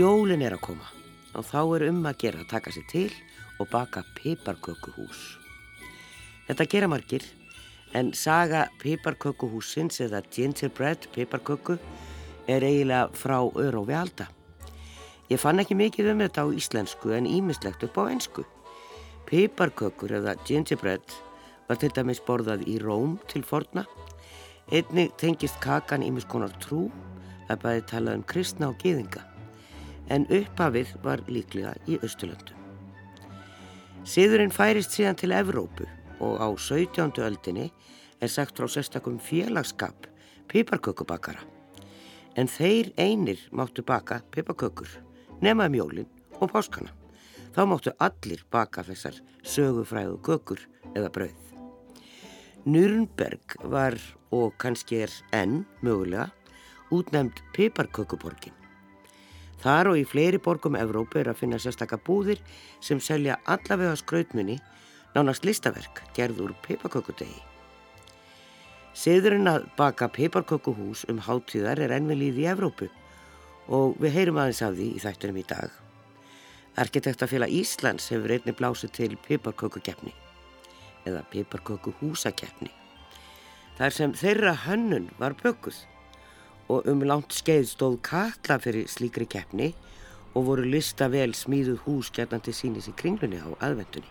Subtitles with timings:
[0.00, 0.86] Jólin er að koma
[1.36, 3.08] og þá er um að gera að taka sér til
[3.60, 5.18] og baka piparkökuhús.
[6.46, 7.26] Þetta gera margir
[7.98, 11.76] en saga piparkökuhúsins eða gingerbread piparköku
[12.48, 14.28] er eiginlega frá örófi halda.
[15.28, 18.46] Ég fann ekki mikið um þetta á íslensku en ímislegt upp á einsku.
[19.28, 21.16] Piparkökur eða gingerbread
[21.68, 23.84] var til dæmis borðað í Róm til forna.
[24.72, 26.86] Einnig tengist kakan ímiskonar trú,
[27.50, 29.26] það bæði talað um kristna og geðinga
[30.10, 32.58] en upphafið var líklega í Östurlöndum.
[34.04, 35.86] Siðurinn færist síðan til Evrópu
[36.20, 37.20] og á 17.
[37.22, 37.70] öldinni
[38.20, 40.08] er sagt frá sérstakum félagskap
[40.50, 41.42] piparkökubakara.
[42.36, 44.88] En þeir einir máttu baka piparkökur,
[45.42, 46.92] nemaði mjólinn um og páskana.
[47.54, 50.62] Þá máttu allir baka þessar sögufræðu kökur
[50.94, 51.36] eða brauð.
[52.64, 53.96] Nürnberg var
[54.30, 56.28] og kannski er enn mögulega
[56.94, 58.59] útnefnd piparkökuborgin.
[59.60, 62.40] Þar og í fleiri borgum Evrópu er að finna sérstakka búðir
[62.80, 64.56] sem selja allavega skrautmunni
[65.14, 67.42] nánast listaverk gerð úr piparkökudegi.
[68.96, 72.88] Siðurinn að baka piparkökuhús um háttíðar er ennvelíð í Evrópu
[73.68, 75.70] og við heyrum aðeins af því í þættunum í dag.
[76.80, 80.14] Arkitektafélag Íslands hefur einni blásið til piparkökukeppni
[81.08, 82.72] eða piparkökuhúsakeppni.
[83.76, 85.84] Þar sem þeirra hönnun var bökuð
[86.70, 89.72] og um langt skeið stóð kalla fyrir slíkri keppni
[90.34, 94.10] og voru lista vel smíðuð hús gerðandi sínis í kringlunni á aðvendunni.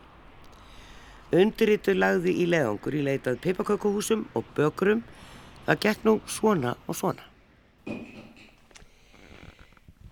[1.39, 5.03] Undirittur lagði í leðangur í leitað peipakökuhúsum og bökurum
[5.67, 7.27] það gett nú svona og svona.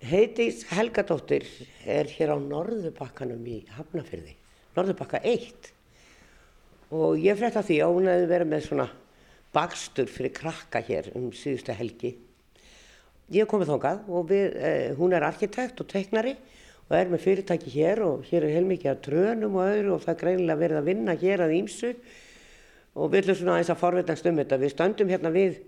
[0.08, 1.44] Heitis Helgadóttir
[1.84, 4.36] er hér á Norðubakkanum í Hafnafyrði,
[4.76, 5.72] Norðubakka 1
[6.94, 8.86] og ég frétta því að hún hefði verið með svona
[9.52, 12.14] bakstur fyrir krakka hér um síðustu helgi
[13.34, 16.36] ég er komið þángað og við, eh, hún er arkitekt og teiknari
[16.88, 20.14] og er með fyrirtæki hér og hér er heilmikið að trönum og öðru og það
[20.14, 21.90] er greinilega verið að vinna hér að ímsu
[22.96, 24.60] og við ætlum svona aðeins að forveitast um þetta.
[24.62, 25.58] Við stöndum hérna við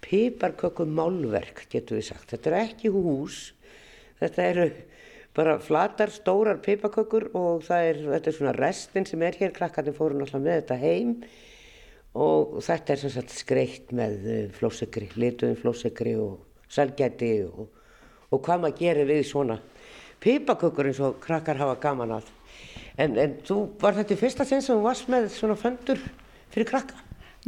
[0.00, 2.30] piparkökum málverk, getur við sagt.
[2.30, 3.40] Þetta er ekki hús,
[4.20, 4.68] þetta eru
[5.36, 10.18] bara flatar, stórar piparkökur og er, þetta er svona restin sem er hér, krakkarnir fóru
[10.18, 11.16] náttúrulega með þetta heim
[12.18, 17.68] og þetta er sagt skreitt með eh, flósegri, lituðum flósegri og selgæti og,
[18.30, 19.58] og hvað maður gerir við svona
[20.20, 22.26] pipakökur eins og krakkar hafa gaman að.
[23.00, 26.02] En, en þú var þetta í fyrsta sinn sem þú varst með svona föndur
[26.52, 26.98] fyrir krakka?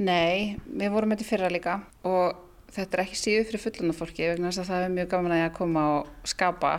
[0.01, 1.77] Nei, við vorum þetta fyrra líka
[2.09, 2.39] og
[2.73, 5.85] þetta er ekki síðu fyrir fullunarfólki vegna þess að það er mjög gaman að koma
[5.99, 6.73] og skapa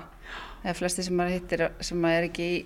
[0.64, 2.62] eða flesti sem maður hittir sem maður er ekki í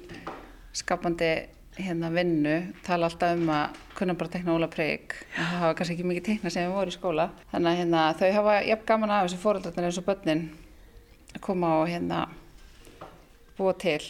[0.78, 1.32] skapandi
[1.78, 2.56] hérna vinnu
[2.86, 6.26] tala alltaf um að kunna bara tekna óla preik en það hafa kannski ekki mikið
[6.28, 7.28] tekna sem við vorum í skóla.
[7.52, 10.44] Þannig að hérna, þau hafa jafn gaman af þessu fóröldarnir eins og börnin
[11.34, 12.22] að koma og hérna
[13.58, 14.02] búa til.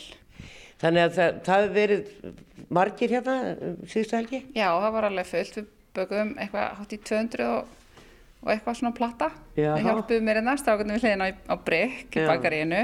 [0.82, 4.44] Þannig að það, það hefur verið margir hérna um síðustu helgi?
[4.54, 5.60] Já, það var alveg fullt.
[5.60, 8.04] Við bögum eitthvað hátt í 200 og,
[8.44, 9.32] og eitthvað svona platta.
[9.58, 12.84] Það hjálpuðu mér hérna, strákunum við hliðin á, á breyk í bakaríinu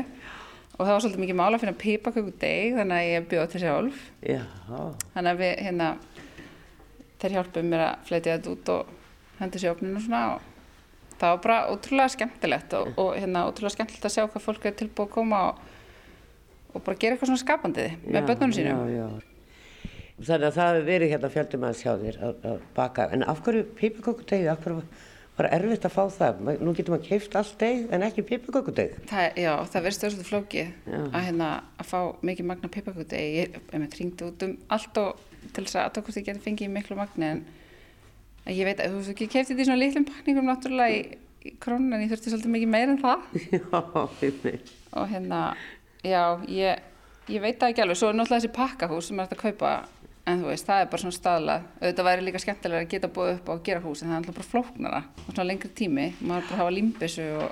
[0.73, 4.00] og það var svolítið mikið mála að finna pipakökudeg þannig að ég bjóði til sjálf.
[4.25, 4.41] Já.
[5.13, 5.89] þannig að við hérna
[7.22, 8.95] þeir hjálpuði mér að fleitja þetta út og
[9.39, 10.50] hendi sér opninu og svona og
[11.19, 14.75] það var bara ótrúlega skemmtilegt og, og hérna ótrúlega skemmtilegt að sjá hvað fólk er
[14.81, 15.61] tilbúið að koma og,
[16.73, 19.22] og bara gera eitthvað svona skapandið með börnunum sínum.
[20.23, 23.07] Þannig að það hefur verið hérna fjöldum aðeins hjá þér að, að baka.
[23.16, 24.84] En af hverju pipakökudegi, af hverju
[25.38, 26.41] var erfitt að fá það.
[26.61, 28.95] Nú getur maður keift allt deg en ekki pipakökudeg.
[29.09, 31.49] Já, það verður stöðsvöldu flókið að, hérna,
[31.81, 31.99] að fá
[32.29, 33.38] mikið magna pipakökudeg.
[33.39, 36.97] Ég hef ringdi út um allt og til þess að aðtökust ég geti fengið miklu
[36.99, 37.43] magni en
[38.51, 41.01] ég veit að þú veist ekki keiftið því svona litlum pakningum náttúrulega í,
[41.47, 43.27] í krónun en ég þurfti svolítið mikið meir en það.
[43.57, 44.73] Já, fyrir.
[44.93, 45.41] Og hérna,
[46.05, 46.81] já, ég,
[47.34, 47.97] ég veit það ekki alveg.
[47.97, 49.72] Svo er náttúrulega þessi pakkahús sem er að kaupa
[50.29, 53.31] en þú veist, það er bara svona staðlað auðvitað væri líka skemmtilega að geta búið
[53.35, 55.02] upp á að gera hús en það er alltaf bara flóknara.
[55.23, 57.49] Og svona lengri tími, maður bara hafa límbissu og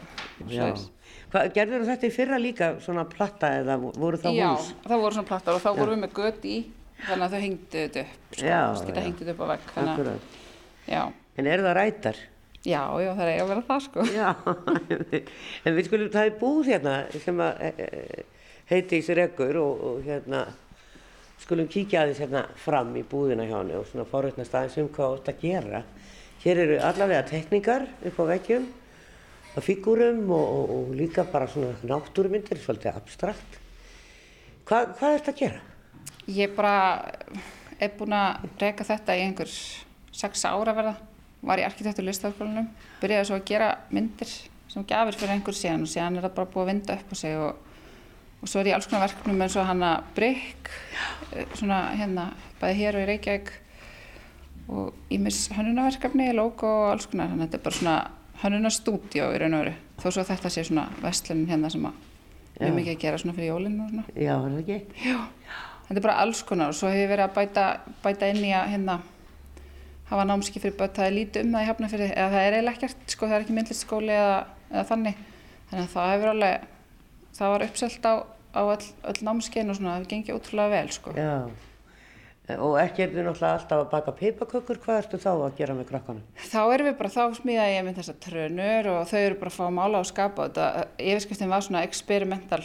[0.48, 4.72] svona Gerður þetta í fyrra líka svona platta eða voru það Já, hús?
[4.72, 6.58] Já, það voru svona platta og þá voru við með gött í
[7.06, 10.28] þannig að þau hengdu þetta upp sko, skita hengdu þetta upp á vegg Akkurat.
[11.40, 12.20] En eru það rætar?
[12.62, 14.04] Já, já, það er eiga að vera það sko.
[14.14, 14.28] Já,
[15.66, 20.04] en við skulum, það er búð hérna eh, eh, heiti í sér ekkur og, og
[20.06, 20.44] hérna
[21.42, 25.16] skulum kíkja aðeins hérna fram í búðina hjá henni og svona forveitnast aðeins um hvað
[25.18, 25.82] átt að gera.
[26.44, 28.68] Hér eru allavega tekníkar upp á vekkjum,
[29.56, 33.58] að fígurum og, og, og líka bara svona náttúrumyndir, svolítið abstrakt.
[34.66, 35.62] Hva, hvað er þetta að gera?
[36.32, 36.76] Ég bara
[37.82, 39.58] er búin að reyka þetta í einhvers
[40.16, 40.96] sex ára verða,
[41.42, 42.70] var í arkitektur listaðskólanum,
[43.02, 44.32] byrjaði svo að gera myndir
[44.72, 47.16] sem gafir fyrir einhver síðan og síðan er það bara búið að vinda upp á
[47.18, 47.71] sig og
[48.42, 50.72] og svo er ég alls konar verkefnum eins og hana Brygg,
[51.56, 53.52] svona hérna, bæði hér og í Reykjavík.
[54.72, 57.98] Og ímis hönnunaverkefni, logo og alls konar, þannig að þetta er bara svona
[58.42, 62.08] hönnunastúdíó í raun og veru, þó svo þetta sé svona vestlunin hérna sem að
[62.62, 64.06] við mikið að gera svona fyrir jólinn og svona.
[64.16, 64.78] Já, er það ekki?
[65.06, 65.18] Já,
[65.88, 66.72] þetta er bara alls konar.
[66.72, 67.66] Og svo hef ég verið að bæta,
[68.04, 68.98] bæta inn í að hérna
[70.12, 72.78] hafa námski fyrir börn, það er lítið um það í hafnafyrði eða það er eiginlega
[72.78, 74.40] ekkert, sko það er ekki myndlistskóli eða,
[74.72, 75.22] eða þannig.
[75.72, 76.66] Þannig að það hefur alveg,
[77.38, 78.14] það var uppselt á,
[78.52, 81.14] á öll, öll námskein og svona, það gengið ótrúlega vel sko.
[81.16, 81.36] Já.
[82.52, 85.86] Og ekki er þið náttúrulega alltaf að baka pipakökur, hvað ertu þá að gera með
[85.92, 86.24] krakkanum?
[86.52, 89.56] Þá erum við bara, þá smíðaði ég með þessar trönur og þau eru bara að
[89.56, 92.64] fá að mála og skapa og þetta, yfirskriftin var svona experimental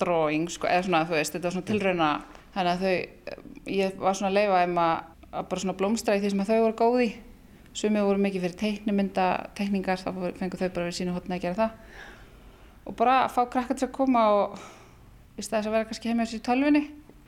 [0.00, 2.08] drawing, sko, eða svona, þú veist, þetta var svona tilrauna,
[2.54, 3.42] þannig að þau,
[3.74, 4.94] ég var svona að leifa þeim að,
[5.32, 7.10] að bara svona blómstra í því sem að þau voru góð í.
[7.76, 9.26] Sumið voru mikið fyrir teiknumynda,
[9.58, 11.70] teikningar, þá fóru- fengu þau bara við sínu hotna að gera það.
[12.86, 14.56] Og bara að fá krakkar til að koma og
[15.36, 16.84] í staðis að vera kannski heimja þessi í tölvunni,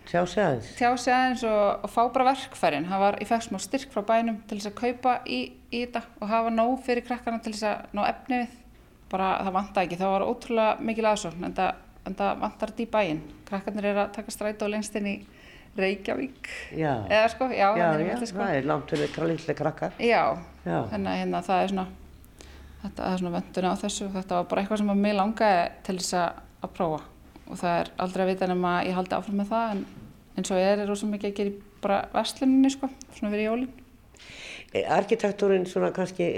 [0.09, 0.69] Sjá sig aðeins.
[0.79, 2.87] tjá sig aðeins og, og fá bara verkfærin.
[2.89, 6.31] Var, ég fekk smá styrk frá bænum til þess að kaupa í, í þetta og
[6.31, 8.55] hafa nóg fyrir krakkarna til þess að ná efni við.
[9.13, 12.89] Bara það vantaði ekki, það var ótrúlega mikil aðsókn en það, það vantar þetta í
[12.97, 13.21] bæinn.
[13.51, 15.15] Krakkarnir eru að taka strætó lengst inn í
[15.79, 16.49] Reykjavík.
[16.75, 16.95] Já.
[17.13, 18.41] Eða sko, já, já, þannig já, sko.
[18.41, 19.93] það er langt fyrir kralitli krakkar.
[20.01, 20.23] Já,
[20.65, 20.79] Já.
[20.91, 21.87] þannig að hérna, það er svona,
[22.83, 25.63] þetta er svona vöndun á þessu og þetta var bara eitthvað sem að mig langaði
[25.87, 27.01] til þess að prófa
[27.49, 29.85] og það er aldrei að vita nema að ég haldi áfram með það en
[30.39, 31.53] eins og ég er er rosa mikið að gera
[31.83, 33.69] bara versluninni sko, svona fyrir jólin.
[34.75, 36.29] E, Arkitektúrin svona kannski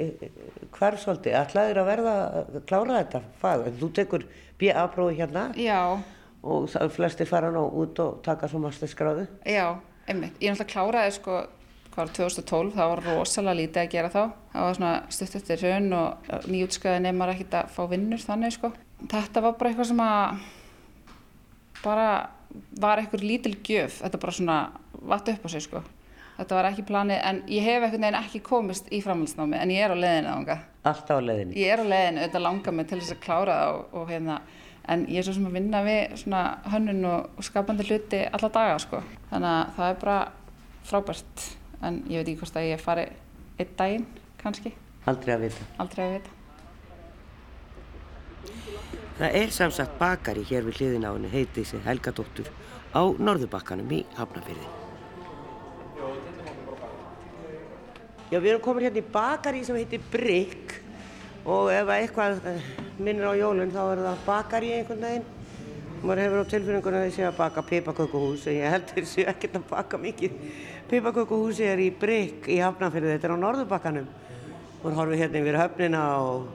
[0.77, 3.65] hvar svolítið, ætlaðir að verða að klára þetta fag?
[3.81, 4.27] Þú tekur
[4.61, 5.99] BA-prófi hérna Já,
[6.43, 9.27] og flestir fara nú út og taka svo masterskráðu.
[9.45, 10.37] já, einmitt.
[10.41, 11.41] Ég náttúrulega kláraði sko,
[11.91, 14.23] hvað var 2012, það var rosalega lítið að gera þá.
[14.53, 18.73] Það var svona stutt eftir raun og nýjútskaði nefnar ekkert að fá vinnur þannig sko.
[19.11, 20.41] Þetta var bara eitthvað sem að
[21.85, 22.09] bara
[22.83, 24.57] var eitthvað lítil gjöf, þetta bara svona
[25.11, 25.83] vatt upp á sig sko.
[26.41, 29.85] Þetta var ekki planið, en ég hef einhvern veginn ekki komist í framhaldsnámi, en ég
[29.85, 30.63] er á leiðinu þangað.
[30.89, 31.57] Alltaf á leiðinni.
[31.61, 34.39] Ég er á leiðinu, auðvitað langar mig til þess að klára það og, og hérna,
[34.95, 36.41] en ég er svo sem að vinna við svona
[36.73, 39.03] hönnun og, og skapandi hluti alla daga, sko.
[39.31, 40.19] Þannig að það er bara
[40.91, 41.47] frábært,
[41.85, 43.07] en ég veit ekki hvort að ég fari
[43.61, 44.07] einn daginn,
[44.41, 44.73] kannski,
[45.13, 45.69] Aldrei að vita.
[45.85, 46.37] aldrei að vita.
[49.21, 52.47] Það er samsagt bakari hér við hliðin á henni heiti sig Helgadóttur
[52.97, 54.69] á Norðurbakkanum í Hafnarfyrði.
[58.31, 60.73] Já, við erum komin hérna í bakari sem heitir Brygg
[61.45, 65.29] og ef að eitthvað eh, minnir á jólun þá er það bakari einhvern veginn.
[66.01, 69.69] Maður hefur á þið sé að baka pipakökuhús en ég held þeir séu ekkert að
[69.75, 70.41] baka mikið.
[70.89, 74.09] Pipakökuhúsi er í Brygg í Hafnarfyrði, þetta er á Norðurbakkanum.
[74.81, 76.49] Og horfum hérna yfir höfnina og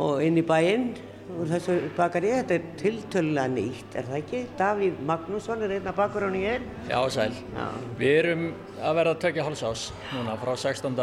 [0.00, 0.92] og inn í bæinn
[1.36, 4.40] úr þessu bakari, þetta er tiltölulega nýtt, er það ekki?
[4.58, 6.64] Davíð Magnússon er einna bakur í er.
[6.88, 7.34] Já, sæl.
[7.54, 7.66] Já.
[8.00, 8.46] Við erum
[8.80, 9.84] að verða að tökja hálsás
[10.14, 10.98] núna frá 16.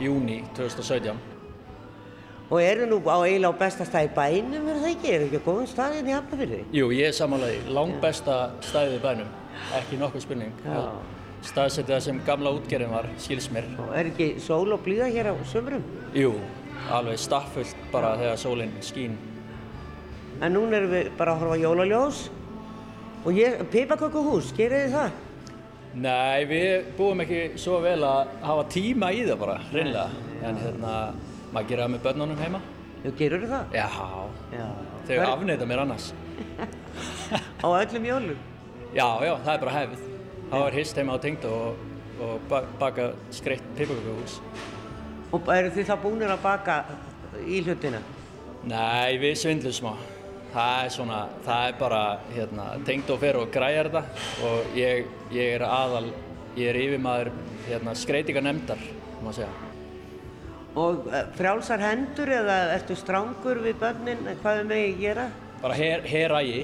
[0.00, 1.26] júni 2017.
[2.50, 5.10] Og eru nú á eiginlega á besta stað í bænum, er það ekki?
[5.14, 6.60] Er ekki á góðum staðinn í Hafnarfyrði?
[6.74, 9.28] Jú, ég er samanlega langt besta stæðið í bænum,
[9.78, 10.56] ekki nokkuð spurning.
[11.40, 13.68] Það sem gamla útgerðin var, skils mér.
[13.80, 15.86] Og er ekki sól og blíða hér á sömrum?
[16.12, 16.34] Jú,
[16.90, 19.16] alveg staffullt bara þegar sólinn skín.
[20.40, 22.20] En núna erum við bara að horfa á jólaljós.
[23.28, 25.18] Og ég, pipakökuhús, gerir þið það?
[26.00, 30.06] Nei, við búum ekki svo vel að hafa tíma í það bara, reynlega.
[30.46, 30.92] En hérna,
[31.52, 32.60] maður gera það með börnunum heima.
[33.00, 33.76] Já, gerur það?
[33.76, 33.88] Já,
[34.54, 34.66] Já.
[35.08, 36.12] þau afneita mér annars.
[37.64, 38.40] Á öllum jólum?
[38.94, 40.06] Já, já, það er bara hefð.
[40.50, 41.84] Það var hist heima á tengd og,
[42.24, 44.40] og ba baka skreitt pipakökuhús.
[45.30, 46.80] Og eru þið þá búinir að baka
[47.46, 48.00] í hlutina?
[48.66, 49.92] Nei, við svindlum smá.
[50.50, 52.00] Það er svona, það er bara,
[52.34, 56.08] hérna, tengd og fer og græjar þetta og ég, ég er aðal,
[56.58, 57.30] ég er yfirmaður,
[57.68, 58.82] hérna, skreitinga nefndar,
[59.22, 59.52] má segja.
[60.80, 65.28] Og eh, frjálsar hendur eða ertu strángur við börnin, hvað er megið að gera?
[65.62, 66.60] Bara her, herægi?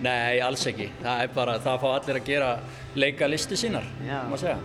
[0.00, 0.90] Nei, alls ekki.
[0.98, 2.52] Það er bara, það fá allir að gera
[2.98, 4.58] leika listi sínar, má segja.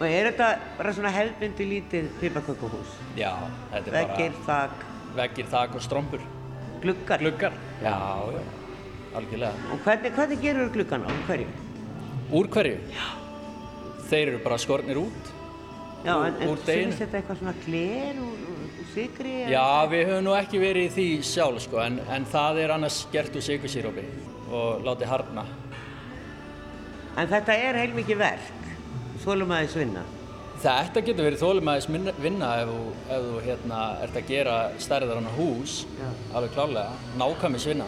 [0.00, 0.46] Og er þetta
[0.78, 2.92] bara svona hefðbundi lítið pipakökuhús?
[3.20, 3.34] Já,
[3.74, 4.84] þetta er Veggir, bara þak,
[5.18, 6.22] veggir, þak og strómpur.
[6.80, 7.18] gluggar?
[7.20, 7.52] Gluggar?
[7.84, 7.96] Já,
[8.32, 8.40] já,
[9.20, 9.66] algjörlega.
[9.74, 11.48] Og hvernig, hvernig gerur gluggan á hverju?
[12.32, 12.78] Úr hverju?
[12.94, 13.08] Já.
[14.08, 15.28] Þeir eru bara skornir út.
[16.06, 19.34] Já, Úr- en, en úr sýnist þetta eitthvað svona gler úr, úr, úr sigri?
[19.52, 23.02] Já, við höfum nú ekki verið í því sjálf sko, en, en það er annars
[23.12, 24.06] gert úr sigursírópi
[24.48, 25.44] og látið harna.
[27.20, 28.69] En þetta er heilmikið verk,
[29.22, 30.02] svolum aðeins vinna.
[30.60, 31.86] Þetta getur verið þólumæðis
[32.20, 32.80] vinna ef þú,
[33.16, 36.08] ef þú hérna, ert að gera stærðar hana hús, Já.
[36.36, 37.86] alveg klálega, nákvæmis vinna.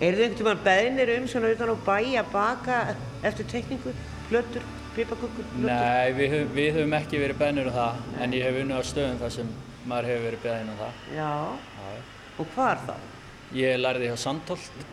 [0.00, 0.64] Er þið einhvern veginn
[0.96, 2.78] beðnir um svona utan á bæ að baka
[3.24, 3.92] eftir tekningu,
[4.30, 4.64] blöttur,
[4.96, 5.68] pipakökur, blöttur?
[5.68, 8.82] Nei, við, höfum- við höfum ekki verið beðnir um það, en ég hef unnið á
[8.92, 9.52] stöðum þar sem
[9.86, 10.92] maður hefur verið beðin um það.
[11.16, 11.30] Já,
[11.76, 11.94] Já.
[12.40, 12.94] og hvar þá?
[13.56, 14.84] Ég lærði hjá Sandholt,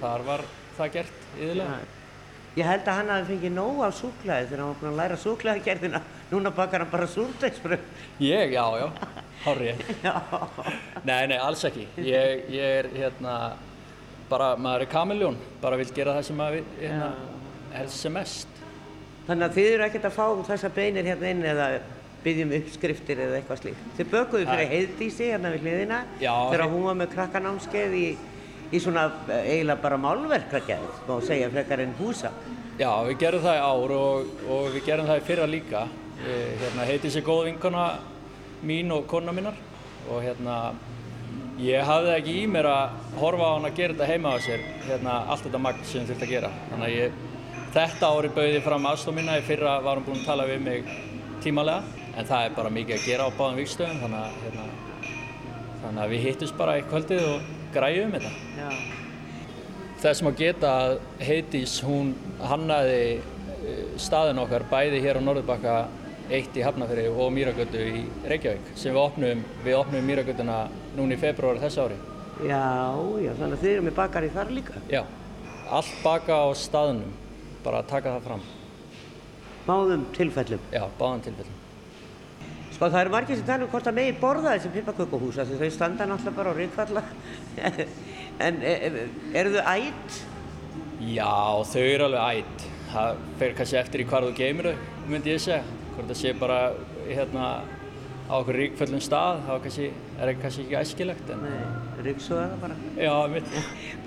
[0.00, 0.40] þar var
[0.78, 1.78] það gert yðurlega.
[2.58, 5.18] Ég held að hann hafi fengið nóg af súklaði þegar hann var búinn að læra
[5.22, 6.00] súklaðigerðina.
[6.32, 7.84] Núna bakar hann bara súrdegsbröð.
[8.26, 8.86] Ég, já, já,
[9.44, 9.84] hárið.
[11.08, 11.86] Nei, nei, alls ekki.
[12.02, 13.36] Ég, ég er hérna,
[14.30, 17.12] bara, maður er kamiljón, bara vil gera það sem maður hérna,
[17.76, 18.60] helst sem mest.
[19.28, 21.70] Þannig að þið eru ekkert að fá þessa beinir hérna inn eða
[22.24, 23.84] byggjum uppskriftir eða eitthvað slíkt.
[23.96, 28.06] Þið bökuðu fyrir heiðdísi hérna við hliðina þegar hún var með krakkanámskeið í,
[28.70, 32.30] í svona eh, eiginlega bara málverkagerð, má segja frekar en húsa.
[32.80, 35.88] Já, við gerum það í ár og, og við gerum það í fyrra líka.
[36.20, 37.84] Hérna, heiti sér góð vinkona
[38.68, 39.56] mín og kona minnar
[40.10, 40.74] og hérna,
[41.60, 44.64] ég hafði ekki í mér að horfa á hann að gera þetta heima á sér,
[44.84, 46.50] hérna, allt þetta magn sem þurfti að gera.
[46.72, 47.16] Þannig að ég,
[47.76, 50.92] þetta ári bauði fram aðstof mína, í fyrra var hún búin að tala við mig
[51.44, 54.68] tímalega, en það er bara mikið að gera á báðum vikstöðum, þannig að, hérna,
[55.84, 58.32] þannig að við hittust bara í kvöldið og græjum þetta.
[58.58, 58.68] Já.
[60.00, 65.74] Þess maður geta að Heiðdís hún hannaði eh, staðin okkar bæði hér á Norðurbakka
[66.30, 70.60] eitt í Hafnarfjörði og Mýragötu í Reykjavík sem við opnum, við opnum Mýragötuna
[70.96, 71.98] núna í februar þessu ári.
[72.46, 72.62] Já,
[73.20, 74.82] já, þannig að þið eru með bakari þar líka.
[74.88, 75.02] Já,
[75.68, 77.12] allt baka á staðnum,
[77.66, 78.46] bara að taka það fram.
[79.66, 80.70] Báðum tilfellum.
[80.72, 81.59] Já, báðan tilfellum.
[82.80, 85.56] Sko það eru margir sem tala um hvort að megi borða þessi pipakökuhús af því
[85.60, 87.02] þau standa náttúrulega bara á ríkfalla.
[88.46, 89.02] en e, e,
[89.36, 90.16] eru þau ætt?
[91.04, 91.34] Já,
[91.74, 92.64] þau eru alveg ætt.
[92.94, 95.60] Það fer kannski eftir í hvar þú geymir þau, myndi ég segja.
[95.90, 96.58] Hvort það sé bara
[97.10, 99.60] hérna á okkur ríkföllum stað, þá er
[100.22, 101.36] það kannski ekki æskilegt.
[101.36, 102.80] En, Nei, ríksuða það bara.
[102.96, 103.54] já, mitt.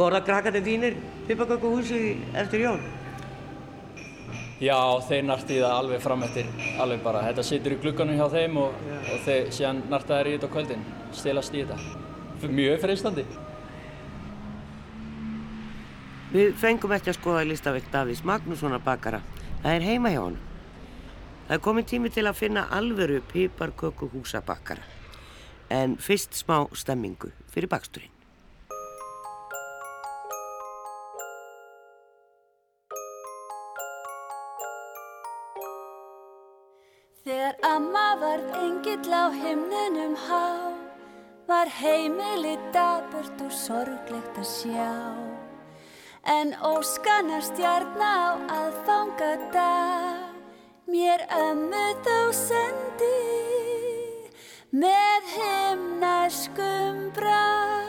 [0.01, 0.98] Borða krakkandi þínir
[1.30, 2.03] pipakökuhúsi
[2.42, 2.82] eftir jól?
[4.62, 6.50] Já, þeir narti það alveg fram eftir,
[6.81, 7.24] alveg bara.
[7.29, 10.53] Þetta situr í glugganum hjá þeim og, og þeir síðan narta þær í þetta á
[10.53, 12.51] kvöldin, stilast í þetta.
[12.53, 13.25] Mjög freistandi.
[16.33, 19.22] Við fengum ekki að skoða listaverk Davís Magnússonar bakara.
[19.63, 20.39] Það er heima hjá hann.
[21.48, 24.81] Það er komin tími til að finna alvöru piparkökuhúsa bakara.
[25.69, 28.23] En fyrst smá stemmingu fyrir baksturinn.
[39.03, 40.72] Engill á himninum há,
[41.48, 44.93] var heimili daburt og sorglegt að sjá.
[46.24, 50.31] En óskana stjarna á aðfangadag,
[50.88, 53.19] mér ömmu þó sendi,
[54.72, 57.83] með himnarskum brá.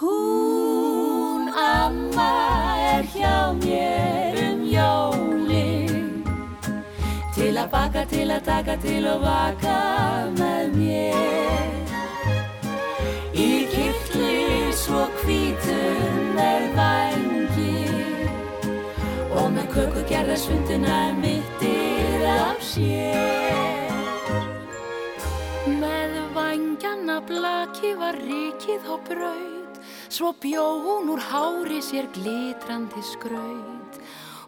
[0.00, 2.32] Hún amma
[2.96, 4.13] er hjá mér
[7.64, 9.76] að baka, til að taka, til að vaka
[10.36, 11.70] með mér
[13.32, 17.86] Í kirkli svo hvítum með vangi
[19.32, 23.88] Og með köku gerða svunduna mittir af sér
[25.80, 29.80] Með vangjana blaki var rikið á braut,
[30.12, 33.96] svo bjó hún úr hári sér glitrandi skraut.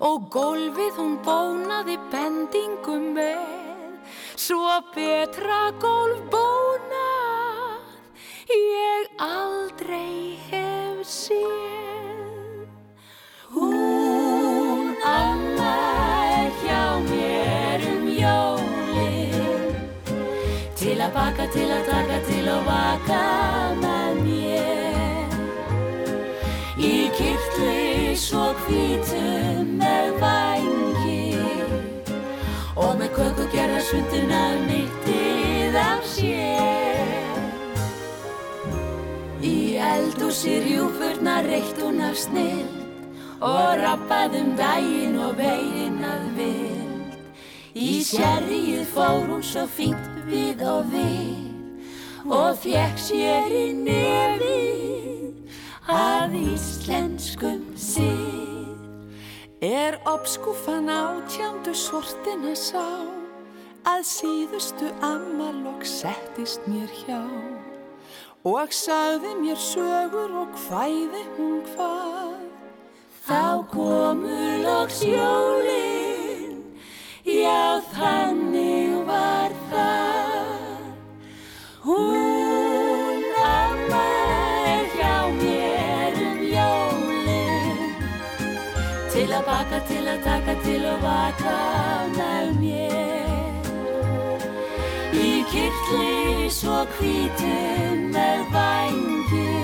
[0.05, 4.01] Og gólfið hún bónaði bendingum með,
[4.37, 7.81] svo betra gólf bónað
[8.53, 11.67] ég aldrei hef séð.
[13.57, 15.77] Hún amma
[16.41, 19.73] er hjá mér um jólin
[20.77, 23.23] Til að baka, til að taka, til að vaka
[23.81, 25.31] með mér
[26.77, 29.66] Í kirtli svo hvítum
[33.87, 37.07] köku gerða svunduna mittið af sér
[39.43, 42.67] Í eldhúsi rjúfurna reitt hún af snill
[43.41, 47.17] og rappað um daginn og veginn að vild.
[47.75, 51.37] Í sérrið fór hún svo fínt við og við
[52.27, 55.37] og fekk sér í nefið
[55.87, 58.75] að íslenskum sið.
[59.61, 63.16] Er obskúfan átjándu sortina sá,
[63.87, 67.21] að síðustu ammalokk settist mér hjá.
[68.47, 72.35] Og sagði mér sögur og hvæði hún hvað.
[73.27, 76.61] Þá komu loks jólin,
[77.27, 80.85] já þannig var það.
[81.87, 84.05] Hún amma
[84.75, 87.99] er hjá mér um jólin.
[89.27, 91.59] að baka, til að taka, til að vaka
[92.15, 93.06] með mér.
[95.57, 99.57] Í kirkli svo hvítum með vangi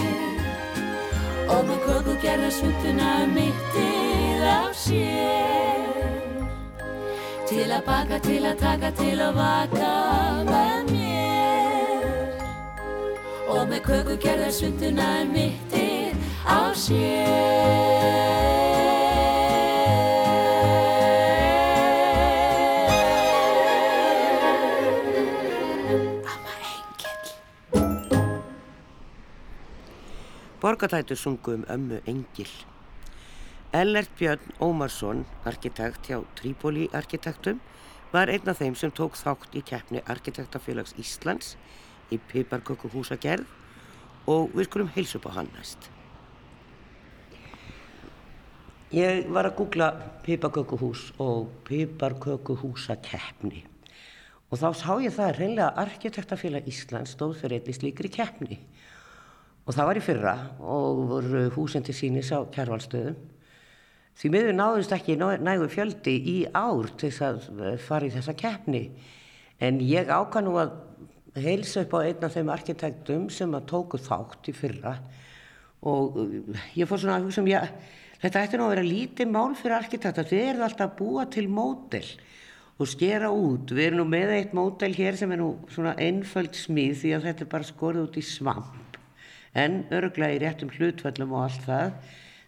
[1.53, 6.17] og með köku gerða svutuna mittið á sér.
[7.51, 9.93] Til að baka, til að taka, til að vaka
[10.49, 12.41] með mér
[13.53, 16.17] og með köku gerða svutuna mittið
[16.49, 18.72] á sér.
[30.63, 32.51] Borgatættur sungu um ömmu Engil.
[33.73, 37.59] Ellert Björn Ómarsson, arkitekt hjá Tríbóli arkitektum,
[38.13, 41.57] var einn af þeim sem tók þátt í keppni Arkitektafélags Íslands
[42.15, 43.43] í Piparkökuhúsagerð
[44.31, 45.91] og við skulum heilsa upp á hann næst.
[48.95, 49.91] Ég var að googla
[50.23, 53.67] Piparkökuhús og Piparkökuhúsakeppni
[54.53, 58.63] og þá sá ég það að reynlega Arkitektafélag Íslands stóð fyrir einnig slíkri keppni
[59.63, 63.19] og það var í fyrra og voru húsin til sínis á kjærvalstöðum.
[64.19, 68.83] Því miður náðust ekki nægu fjöldi í ár til þess að fara í þessa keppni
[69.63, 70.75] en ég ákvað nú að
[71.41, 74.99] heilsa upp á einn af þeim arkitektum sem að tóku þátt í fyrra
[75.89, 76.19] og
[76.77, 77.63] ég fór svona að hugsa um já,
[78.21, 81.49] þetta ætti nú að vera lítið mál fyrir arkitekta, þið eruð alltaf að búa til
[81.51, 82.05] módel
[82.83, 83.73] og skera út.
[83.73, 87.29] Við erum nú með eitt módel hér sem er nú svona einföld smíð því að
[87.31, 88.82] þetta er bara skorið út í svamp
[89.59, 91.95] en örglega í réttum hlutvöllum og allt það.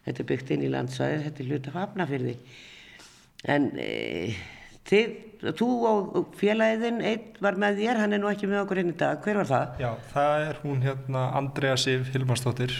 [0.05, 2.35] Þetta er byggt inn í landsvæðið, þetta er hlut af hafnafyrði.
[3.55, 3.89] En e,
[4.89, 5.15] þið,
[5.57, 8.97] þú og félagiðinn einn var með þér, hann er nú ekki með okkur inn í
[9.01, 9.17] dag.
[9.25, 9.81] Hver var það?
[9.81, 12.77] Já, það er hún hérna Andrea Sif Hilmarsdóttir.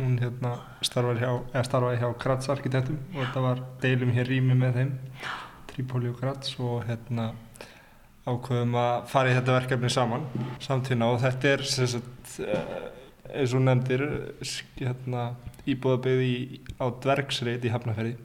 [0.00, 0.56] Hún hérna
[0.86, 4.92] starfaði hjá, starfaði hjá Kratz arkitektum og þetta var deilum hér rými með þeim,
[5.70, 7.32] Trípóli og Kratz og hérna
[8.24, 10.22] ákveðum að fara í þetta verkefni saman
[10.64, 12.38] samtína og þetta er sem sagt
[13.34, 14.04] eins og nefndir
[14.78, 15.34] hérna,
[15.68, 18.16] íbúðabeyði á dvergsreit í Hafnarferði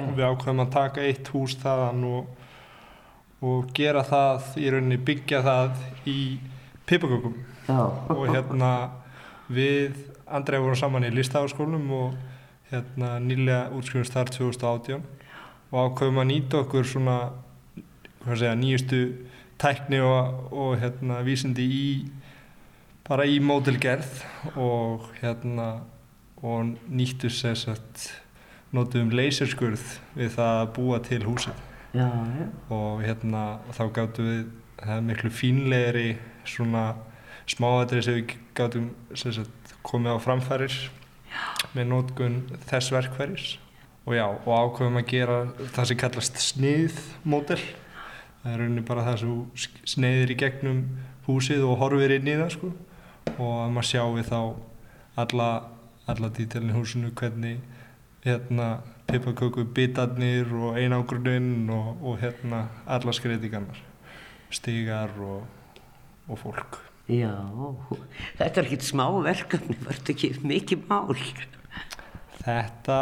[0.00, 2.30] og við ákveðum að taka eitt hús þaðan og,
[3.44, 6.18] og gera það í rauninni byggja það í
[6.88, 7.36] pipakökum.
[8.16, 8.72] Og hérna
[9.52, 9.98] við
[10.32, 12.16] Andrei vorum saman í listafaskólum og
[12.72, 15.02] hérna nýlega útskrifumst þar 2018
[15.72, 17.18] og ákveðum að nýta okkur svona
[18.24, 19.02] segja, nýjustu
[19.60, 21.86] tækni og, og hérna vísindi í
[23.06, 24.22] bara í mótilgerð
[24.54, 25.68] og hérna
[26.42, 28.08] og nýttu sér satt
[28.74, 29.82] notum leyserskurð
[30.16, 31.58] við það að búa til húsið.
[31.92, 32.46] Já, já.
[32.72, 33.42] og hérna
[33.76, 34.44] þá gáttum við
[34.80, 36.06] það er miklu fínlegri
[36.48, 36.84] svona
[37.50, 38.88] smáadrið sem við gáttum
[39.18, 40.78] sem sagt, komið á framfærir
[41.76, 42.38] með nótgun
[42.70, 43.48] þess verkfæris
[44.06, 45.36] og já, og ákveðum að gera
[45.74, 47.60] það sem kallast sniðmódel.
[48.42, 50.80] Það er rauninni bara það sem sneiðir í gegnum
[51.28, 52.72] húsið og horfir inn í það sko
[53.38, 54.40] og að maður sjáu þá
[55.22, 55.48] alla,
[56.10, 57.60] alla dítelin húsinu hvernig
[58.24, 63.82] hérna pipaköku bitarnir og einangruninn og, og hérna alla skreitingarnar
[64.52, 65.44] stígar og,
[66.28, 66.80] og fólk
[67.10, 67.34] Já,
[68.38, 71.16] þetta er ekkert smá verkefni, þetta ekki mikið mál?
[72.42, 72.98] Þetta,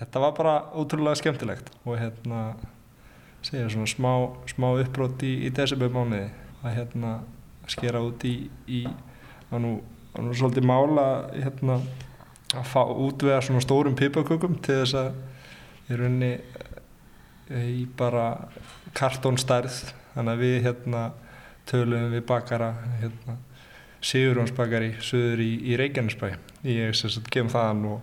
[0.00, 2.42] þetta var bara ótrúlega skemmtilegt og hérna
[3.46, 4.10] segja svona smá,
[4.50, 6.28] smá uppbrot í, í desember mánuði
[6.62, 7.14] að hérna
[7.70, 8.34] skera út í,
[8.66, 8.82] í
[9.52, 9.72] að nú,
[10.16, 11.78] að nú svolítið mála hérna
[12.52, 16.32] að fá útvega svona stórum pipakökum til þess að í rauninni
[17.52, 18.26] í bara
[18.96, 19.82] kartónstærð.
[20.12, 21.02] Þannig að við hérna
[21.68, 23.38] töluðum við bakara hérna,
[24.02, 26.32] Sigurjónsbakari söður í, í Reykjanesbæ.
[26.66, 26.96] Ég
[27.30, 28.00] gefum þaðan og,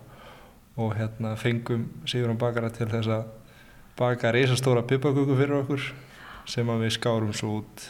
[0.80, 3.28] og hérna fengum Sigurjón bakara til þess að
[4.00, 5.90] baka reysastóra pipaköku fyrir okkur
[6.48, 7.84] sem við skárum svo út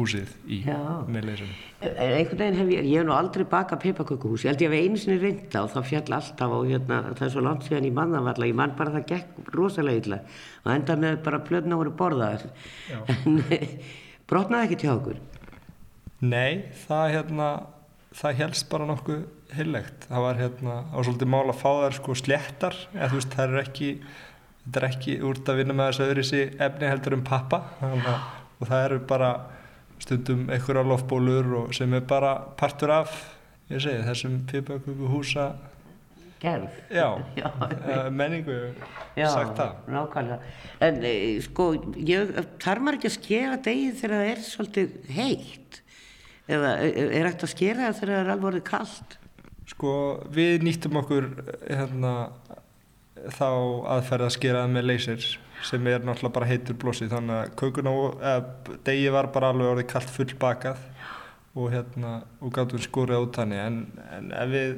[0.00, 1.56] húsið í með leysunum.
[1.80, 4.84] En einhvern veginn hef ég, ég hef nú aldrei bakað pipakökuhús, ég held ég hef
[4.88, 7.92] einu sinni reynda og það fjall alltaf og hérna, það er svo langt síðan í
[7.96, 10.20] mannavalla, ég man bara það gekk rosalega illa.
[10.64, 12.46] Og enda með bara plötna voru borðaðar,
[13.26, 13.42] en
[14.30, 15.20] brotnaði ekki til okkur.
[16.20, 17.50] Nei, það hérna
[18.20, 19.22] það helst bara nokkuð
[19.54, 20.08] heillegt.
[20.10, 23.54] Það var hérna, á svolítið mál að fá þær sko sléttar, eða þú veist, það
[23.54, 23.88] er ekki
[24.60, 27.62] þetta er ekki úr að vinna með þessu öðru efni heldur um pappa.
[27.80, 29.30] Þannig, að- og það eru bara
[30.00, 33.12] stundum einhverja lofbólur sem er bara partur af
[33.70, 35.50] segi, þessum pipaköku húsa
[36.40, 36.70] Gerð.
[36.88, 37.50] já, Já.
[37.84, 38.54] eh, menningu
[39.14, 40.38] sagt það nákvæmlega.
[40.80, 41.12] En e,
[41.44, 41.66] sko,
[42.00, 42.30] ég,
[42.64, 45.80] þarf maður ekki að skera degið þegar það er svolítið heitt?
[46.50, 46.88] Eða e,
[47.20, 49.18] er ekkert að skera það þegar það er alveg orðið kallt?
[49.74, 49.92] Sko
[50.32, 51.28] við nýttum okkur
[51.68, 52.14] hérna,
[53.36, 53.46] þá
[53.98, 55.28] aðferð að skera það með leysir
[55.66, 59.90] sem er náttúrulega bara heitur blósi þannig að kökuna eða degi var bara alveg orðið
[59.92, 60.80] kallt full bakað
[61.58, 63.80] og hérna og gáttum skorið út þannig en,
[64.16, 64.74] en ef við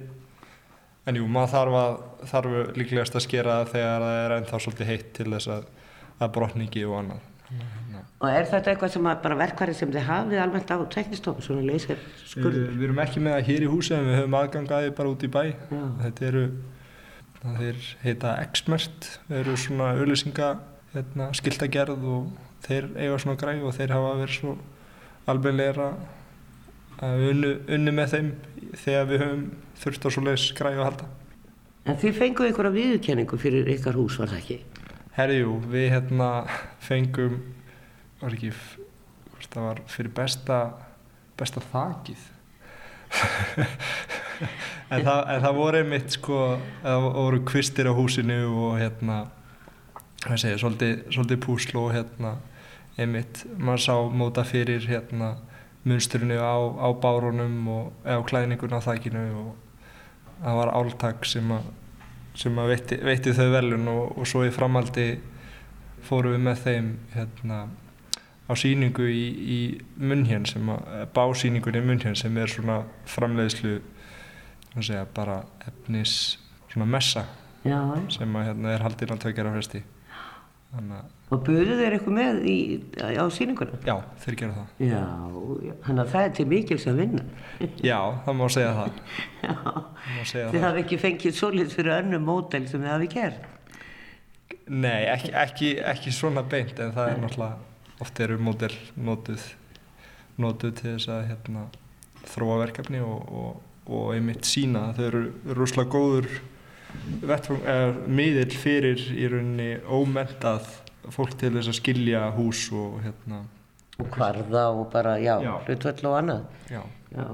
[1.08, 1.94] en jú, maður þarf að
[2.30, 5.68] þarf líklegast að skera það þegar það er ennþá svolítið heitt til þess að,
[6.18, 8.02] að brotningi og annað hérna.
[8.22, 11.64] Og er þetta eitthvað sem að bara verkværi sem þið hafið almennt á teknistofu, svona
[11.66, 12.58] leysir skurð?
[12.58, 15.26] Við, við erum ekki með það hér í húsi en við höfum aðgangaði bara út
[15.26, 15.82] í bæ Já.
[16.04, 16.44] þetta eru
[17.42, 19.08] þeir heita X-Mert
[19.40, 20.52] eru svona auðlýsinga
[20.92, 22.32] hérna, skiltagerð og
[22.66, 24.56] þeir eiga svona græð og þeir hafa verið svo
[25.30, 25.88] alvegleira
[27.02, 28.30] að unnu, unnu með þeim
[28.82, 29.46] þegar við höfum
[29.82, 31.08] þurft á svo leiðis græð að halda.
[31.82, 34.58] En þið fenguðu einhverja viðurkenningu fyrir ykkar hús, var það ekki?
[35.16, 36.28] Herjú, við hérna
[36.80, 37.40] fengum,
[38.20, 38.52] var ekki,
[39.48, 40.60] það var fyrir besta,
[41.40, 42.28] besta þakið.
[44.92, 46.38] en, það, en það voru einmitt sko,
[46.84, 49.18] það voru kvistir á húsinu og hérna,
[50.22, 52.36] hvað segja, svolítið, svolítið púsl og hérna,
[53.00, 55.34] einmitt, maður sá móta fyrir hérna
[55.88, 59.54] munsturinu á, á bárunum og á klæðningun á þækinu og
[60.42, 61.70] það var áltak sem að
[62.38, 65.06] sem að veitti, veitti þau velun og, og svo í framaldi
[66.06, 67.58] fórum við með þeim hérna,
[68.48, 69.58] á síningu í, í
[70.00, 73.78] Munhjön sem að básíningun í Munhjön sem er svona framleiðslu
[74.80, 76.38] segja, bara efnis
[76.72, 77.26] svona messa
[77.66, 77.78] Já.
[78.10, 79.91] sem að hérna, er haldinn á tökjara fresti þannig að
[81.32, 82.56] Og buðu þeir eitthvað með í,
[82.96, 83.78] á síninguna?
[83.84, 85.02] já, þeir gera það Já,
[85.86, 87.24] þannig að það er til mikils að vinna.
[87.84, 89.00] já, það má segja það
[89.48, 89.56] Já,
[90.30, 93.48] segja þið hafi ekki fengið svolít fyrir önnu mótel sem þið hafi gert.
[94.72, 99.44] Nei, ekki, ekki, ekki svona beint en það er náttúrulega oft eru módel notuð
[100.40, 101.66] notuð til þess að hérna,
[102.32, 103.60] þróa verkefni og, og,
[103.92, 105.22] og einmitt sína þau eru
[105.58, 106.28] rúslega góður
[107.22, 110.68] vettvang, er, miðill fyrir í rauninni ómentað
[111.12, 113.42] fólk til þess að skilja hús og hérna,
[114.00, 116.44] Og kvarða og bara, já, hlutvöll og annað.
[116.70, 117.26] já, Já.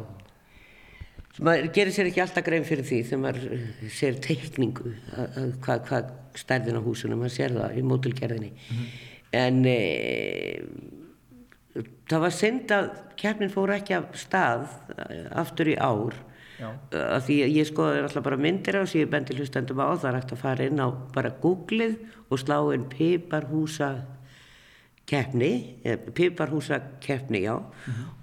[1.38, 5.52] Maður gerir sér ekki alltaf grein fyrir því þegar maður eh, sér teikningu að- að
[5.62, 6.00] hvað hva
[6.34, 8.50] stærðin á húsinu, maður sér það í mótilgerðinni.
[9.38, 9.76] En e,
[12.10, 12.88] það var synd að
[13.20, 14.66] keppnin fór ekki af stað
[14.96, 16.16] eh, aftur í ár
[16.58, 20.08] Af því að ég skoði alltaf bara myndir á sem ég bendi hlustendum á, það
[20.10, 23.90] er hægt að fara inn á bara googlið og slá inn piparhúsa
[25.08, 27.54] keppni, eh, piparhúsa keppni, já,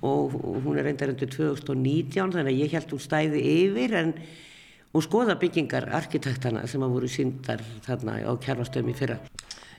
[0.02, 4.13] og, og hún er reyndar endur 2019, þannig að ég held hún stæði yfir, en
[4.95, 9.17] og skoða byggingar arkitektana sem að voru síndar þarna á kjærlastöðum í fyrra.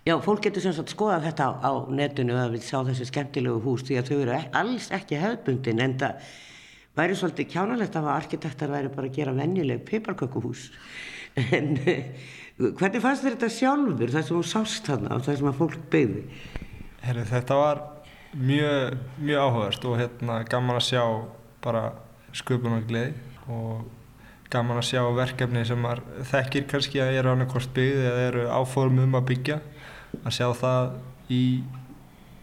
[0.06, 3.62] Já, fólk getur sem sagt skoða þetta á, á netinu að við sjá þessi skemmtilegu
[3.64, 6.28] hús því að þau eru ek, alls ekki hefðbundin en það
[6.96, 10.70] væri svolítið kjánalegt að arkitektar væri bara að gera venjuleg piparkökuhús.
[11.36, 12.06] En eh,
[12.56, 15.76] hvernig fannst þér þetta sjálfur, það sem þú sást þarna og það sem að fólk
[15.92, 16.22] byggði?
[17.04, 17.82] Herri, þetta var
[18.36, 21.02] mjög, mjög áhugast og hérna, gaman að sjá
[21.64, 21.84] bara
[22.36, 23.12] sköpunargleði
[23.52, 23.84] og
[24.52, 25.88] gaman að sjá verkefni sem
[26.30, 29.58] þekkir kannski að eru annarkort byggð eða eru áform um að byggja
[30.22, 30.92] að sjá það
[31.32, 31.42] í,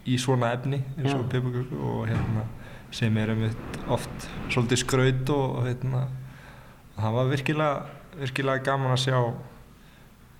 [0.04, 1.30] í svona efni eins og Já.
[1.34, 2.44] pipaköku og hérna,
[2.94, 6.04] sem er einmitt oft svolítið skraut og, og hérna,
[6.94, 9.18] það var virkilega, virkilega gaman að sjá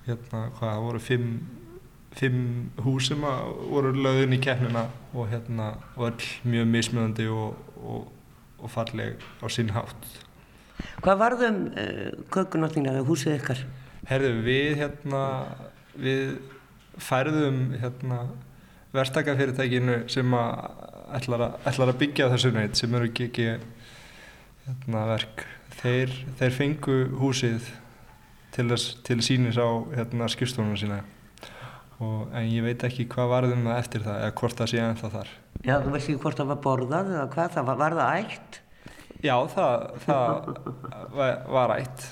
[0.05, 1.29] hérna, hvað, það voru fimm
[2.15, 8.05] fimm hús sem voru lögðin í keppnina og hérna öll mjög mismunandi og, og,
[8.61, 10.07] og falleg á sinn hátt.
[11.03, 13.63] Hvað varðum uh, kökuna þína eða húsið ykkar?
[14.07, 15.21] Herðu, við hérna,
[15.99, 16.37] við
[17.03, 18.21] færðum hérna
[18.95, 23.47] verktakafyrirtækinu sem að ætlar að, ætlar að byggja þessu neitt sem eru ekki, ekki
[24.65, 25.45] hérna, verk.
[25.75, 27.69] Þeir, þeir fengu húsið
[28.55, 28.69] til,
[29.05, 31.01] til sínis á hérna, skipstofunum sína
[31.99, 35.11] og, en ég veit ekki hvað varðum það eftir það eða hvort það sé ennþá
[35.13, 35.31] þar.
[35.61, 38.59] Já, þú veist ekki hvort það var borðað eða hvað, það var, var það ætt?
[39.23, 40.49] Já, það, það
[41.15, 42.05] var, var rætt.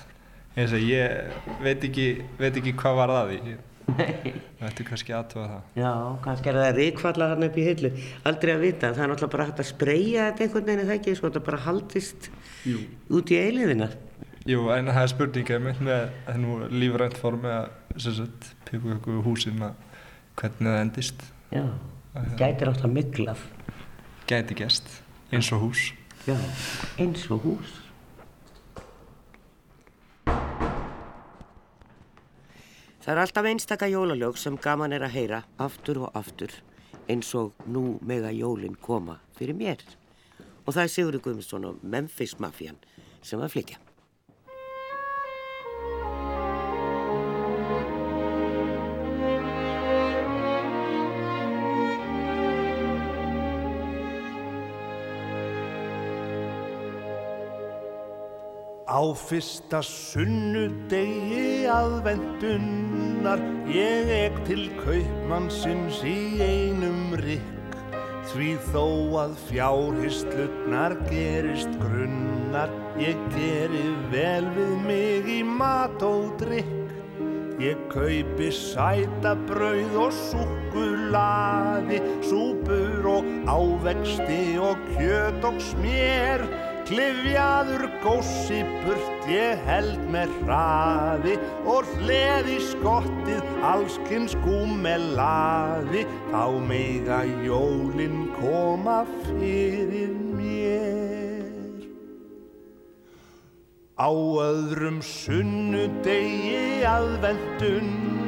[0.53, 2.07] Eins og ég veit ekki,
[2.39, 3.55] veit ekki hvað var það í.
[3.83, 5.63] Það ætti kannski aðtöfa það.
[5.75, 5.89] Já,
[6.23, 7.89] kannski er það ríkfalla hann upp í hillu.
[8.29, 10.97] Aldrei að vita, það er náttúrulega bara hægt að spreyja þetta einhvern veginn, er það
[10.99, 12.29] ekki, svo þetta bara haldist
[12.69, 12.79] Jú.
[13.19, 13.89] út í eiliðina.
[14.47, 19.61] Jú, en það er spurninga mitt með nú lífrænt form eða sem sagt pipaköku húsin
[19.67, 19.75] að
[20.39, 21.27] hvernig það endist.
[21.53, 21.63] Já,
[22.39, 23.45] gætir átt að miklað.
[24.31, 24.87] Gæti gest,
[25.35, 25.89] eins og hús.
[26.27, 26.37] Já,
[27.03, 27.79] eins og hús.
[33.03, 36.53] Það er alltaf einstaka jólalög sem gaman er að heyra aftur og aftur
[37.11, 39.83] eins og nú mega jólinn koma fyrir mér.
[40.63, 42.79] Og það er Sigurður Guðmundsson og Memphis Mafían
[43.19, 43.82] sem að flytja.
[58.93, 63.39] Á fyrsta sunnudegi aðvendunnar
[63.73, 67.73] ég ek til kaupmannsins í einum rikk
[68.29, 68.85] því þó
[69.23, 72.69] að fjárhislutnar gerist grunnar
[73.01, 76.69] ég geri vel við mig í mat og drikk
[77.63, 86.45] Ég kaupi sætabrauð og súkulaði, súpur og ávexti og kjöt og smér
[86.93, 91.31] Klifjaður gósi burt ég held með hraði
[91.65, 101.81] og hleði skottið allskinn skúmelaði þá meiga jólinn koma fyrir mér.
[103.97, 104.13] Á
[104.45, 106.85] öðrum sunnudegi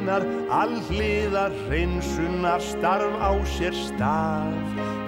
[0.06, 4.54] aðvendunar allíðar hreinsunar starf á sér stað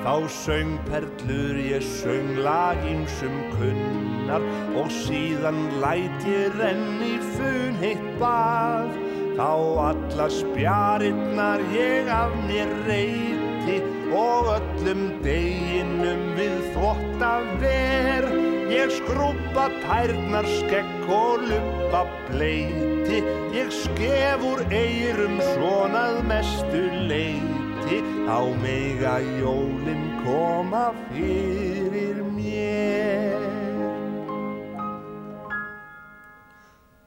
[0.03, 4.43] Þá söng perlur ég söng laginsum kunnar
[4.79, 8.91] og síðan læt ég renni fun heitt bað.
[9.39, 9.51] Þá
[9.91, 18.58] alla spjarinnar ég af mér reyti og öllum deginum við þvotta ver.
[18.69, 23.23] Ég skrúpa tærnar skekk og lupa bleiti,
[23.57, 33.41] ég skef úr eirum svonað mestu leiti á mega jólinn koma fyrir mér.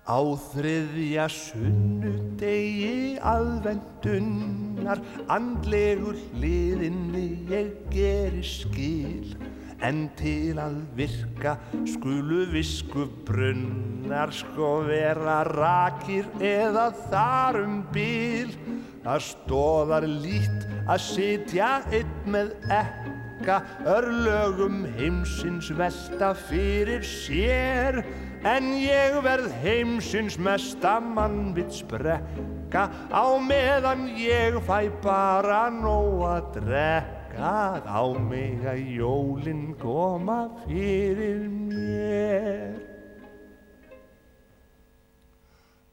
[0.10, 0.18] Á
[0.50, 9.38] þriðja sunnudegi aðvendunnar andlegur hliðinni ég geri skil
[9.86, 11.58] en til að virka
[11.90, 18.54] skulu visku brunnar sko vera rakir eða þar um bíl
[19.02, 23.56] Það stóðar lít að sitja einn með ekka
[23.90, 28.04] örlögum heimsins velta fyrir sér.
[28.46, 37.21] En ég verð heimsins mesta mannvits brekka á meðan ég fæ bara nóg að drekka
[37.42, 42.80] á mig að jólinn koma fyrir mér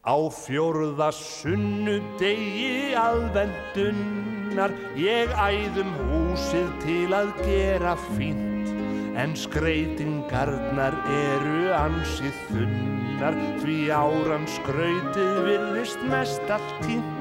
[0.09, 8.73] Á fjórða sunnudegi aðvendunnar ég æðum húsið til að gera fínt
[9.19, 17.18] en skreitingarnar eru ansið þunnar því áran skrautið virðist mest allt tínt.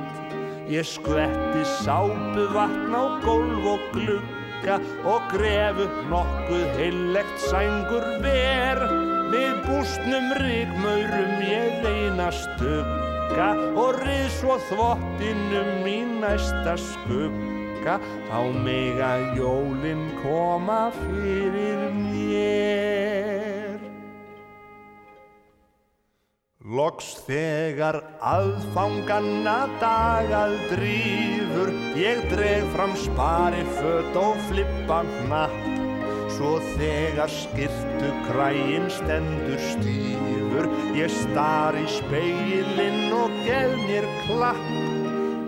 [0.67, 4.75] Ég skvetti sápu vatn á gólf og glugga
[5.07, 8.81] og grefu nokkuð heillegt sængur ver.
[9.31, 13.47] Við bústnum ríkmaurum ég reyna stugga
[13.79, 17.95] og rið svo þvottinum í næsta skugga
[18.27, 23.36] á mig að jólinn koma fyrir mér.
[26.67, 35.55] Loks þegar aðfanganna dagað drífur ég dreg fram spari fött og flippa hnapp.
[36.35, 44.67] Svo þegar skirtu kræin stendur stífur Ég star í speilin og gef mér klapp.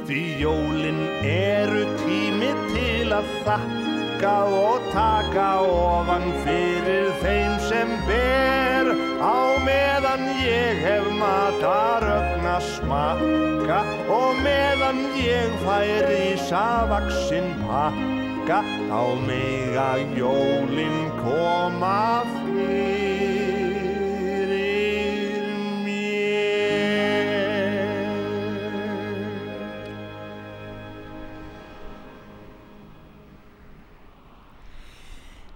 [0.07, 9.59] Því jólin eru tími til að þakka Og taka ofan fyrir þeim sem ber Á
[9.59, 20.17] meðan ég hef matarögna smakka Og meðan ég fær í savaksinn pakka á mig að
[20.17, 23.49] jólinn koma fyrir.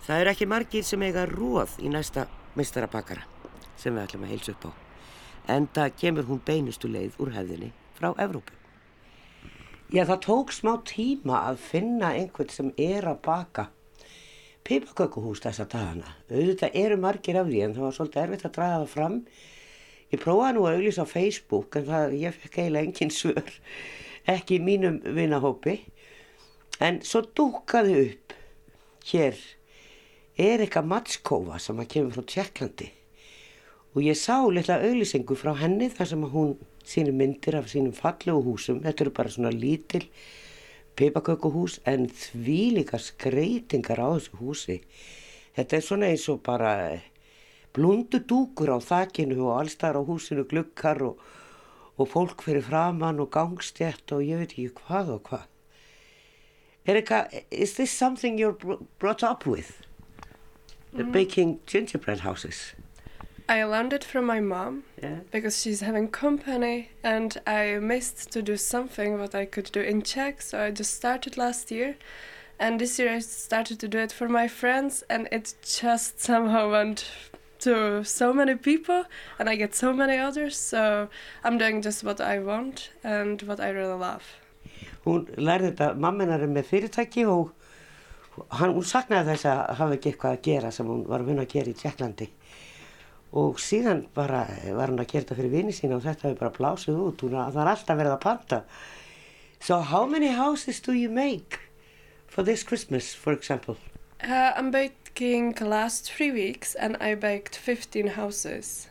[0.04, 2.28] Það er ekki margir sem eiga róð í næsta
[2.60, 3.33] mistarabakara
[3.84, 4.72] sem við ætlum að heilsa upp á.
[5.54, 8.56] En það kemur hún beinustu leið úr hefðinni frá Evrópu.
[9.94, 13.68] Já, það tók smá tíma að finna einhvern sem er að baka
[14.66, 16.16] pipakökuhús þessa dagana.
[16.32, 19.18] Auðvitað eru margir af því en það var svolítið erfitt að draga það fram.
[20.14, 23.54] Ég prófaði nú að auðvisa á Facebook en það, ég fekk eiginlega engin svör,
[24.34, 25.78] ekki í mínum vinahópi.
[26.82, 28.36] En svo dúkaði upp
[29.12, 29.38] hér
[30.40, 32.90] Erika Matskova sem að kemur frá Tjekklandi
[33.94, 38.42] og ég sá litla auðlisengu frá henni þar sem hún sínum myndir af sínum fallegu
[38.42, 38.82] húsum.
[38.82, 40.08] Þetta eru bara svona lítil
[40.98, 44.80] pipakökuhús en því líka skreitingar á þessu húsi.
[45.54, 46.74] Þetta er svona eins og bara
[47.74, 51.22] blundu dúkur á þakkinu og allstar á húsinu glukkar og,
[51.98, 55.50] og fólk fyrir framann og gangstjætt og ég veit ekki hvað og hvað.
[56.86, 58.58] Erika, is this something you're
[59.00, 59.82] brought up with?
[60.94, 61.12] Mm.
[61.12, 62.74] Baking gingerbread houses?
[63.54, 65.20] I learned it from my mom Yeah.
[65.32, 70.02] because she's having company and I missed to do something what I could do in
[70.02, 71.96] Czech, so I just started last year.
[72.60, 76.72] And this year I started to do it for my friends and it just somehow
[76.72, 77.06] went
[77.60, 79.04] to so many people
[79.38, 81.08] and I get so many others, so
[81.44, 84.24] I'm doing just what I want and what I really love.
[85.06, 87.52] Hún lærði þetta, mamminar er með fyrirtæki og
[88.50, 91.46] hann, hún saknaði þess að hafa ekki eitthvað að gera sem hún var að vinna
[91.46, 92.30] að gera í Tjekklandi.
[93.34, 94.44] Og síðan bara
[94.78, 97.24] var hann að gera þetta fyrir vini sína og þetta hefur bara blásið út.
[97.26, 98.60] Hún, það er alltaf verið að panta.
[99.60, 101.60] So how many houses do you make
[102.28, 103.78] for this Christmas, for example?
[104.22, 108.88] Uh, I'm baking last three weeks and I baked 15 houses.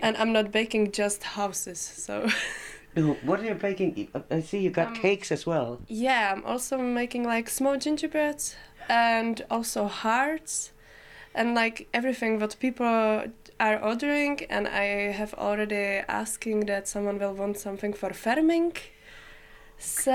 [0.00, 2.28] And I'm not baking just houses, so
[2.96, 4.08] No, What are you baking?
[4.30, 5.78] I see you got Um, cakes as well.
[5.88, 8.56] yeah, I'm also making like small gingerbreads
[8.88, 10.72] and also hearts
[11.38, 12.86] and like everything what people
[13.66, 18.72] are ordering and I have already asking that someone will want something for farming
[19.80, 20.10] So,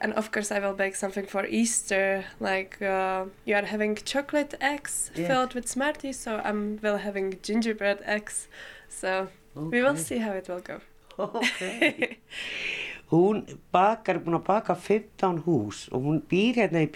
[0.00, 4.54] and of course I will bake something for Easter, like uh, you are having chocolate
[4.60, 5.26] eggs Yeah.
[5.28, 8.46] filled with Smarties, so I'm will having gingerbread eggs.
[8.88, 10.78] So we will see how it will go.
[11.18, 12.18] Okay.
[13.10, 16.90] hún bakar, búin að baka 15 hús og hún býr hérna í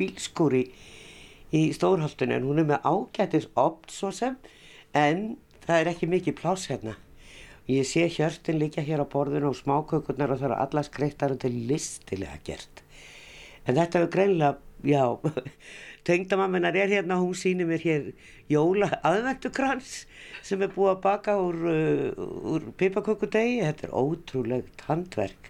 [0.00, 0.64] bílskúri
[1.54, 4.36] í stórholtinu en hún er með ágætis opt svo sem
[4.96, 6.96] en það er ekki mikið pláss hérna.
[7.70, 11.38] Ég sé hjörtin líka hér á borðinu og smákökurnar og það eru allar skreittar og
[11.38, 12.82] þetta er listilega gert.
[13.64, 15.04] En þetta er greinilega, já,
[16.08, 18.10] tengdamamminar er hérna, hún sýnir mér hér
[18.52, 19.94] jóla aðvendukrans
[20.44, 23.62] sem er búið að baka úr, uh, úr pipakökudegi.
[23.64, 25.48] Þetta er ótrúlegt handverk.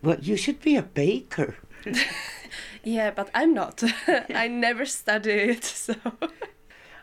[0.00, 1.58] Well, you should be a baker.
[2.86, 3.82] Yeah, but I'm not.
[4.44, 5.94] I never studied, so.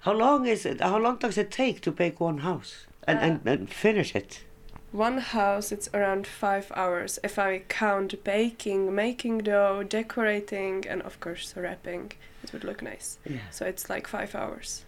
[0.02, 0.80] How long is it?
[0.80, 4.46] How long does it take to bake one house and, and, and finish it?
[4.93, 11.19] One house, it's around five hours if I count baking, making dough, decorating, and of
[11.19, 12.13] course wrapping.
[12.43, 13.17] It would look nice.
[13.26, 13.39] Yeah.
[13.52, 14.86] So it's like five hours.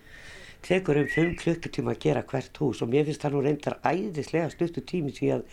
[0.64, 4.48] tekur um 5 klukkutíma að gera hvert hús og mér finnst það nú reyndar æðislega
[4.50, 5.44] stuttu tími því að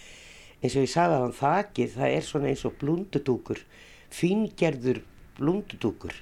[0.63, 3.61] eins og ég sagði að hann þakið það er svona eins og blundudúkur
[4.09, 5.03] fíngerður
[5.43, 6.15] blundudúkur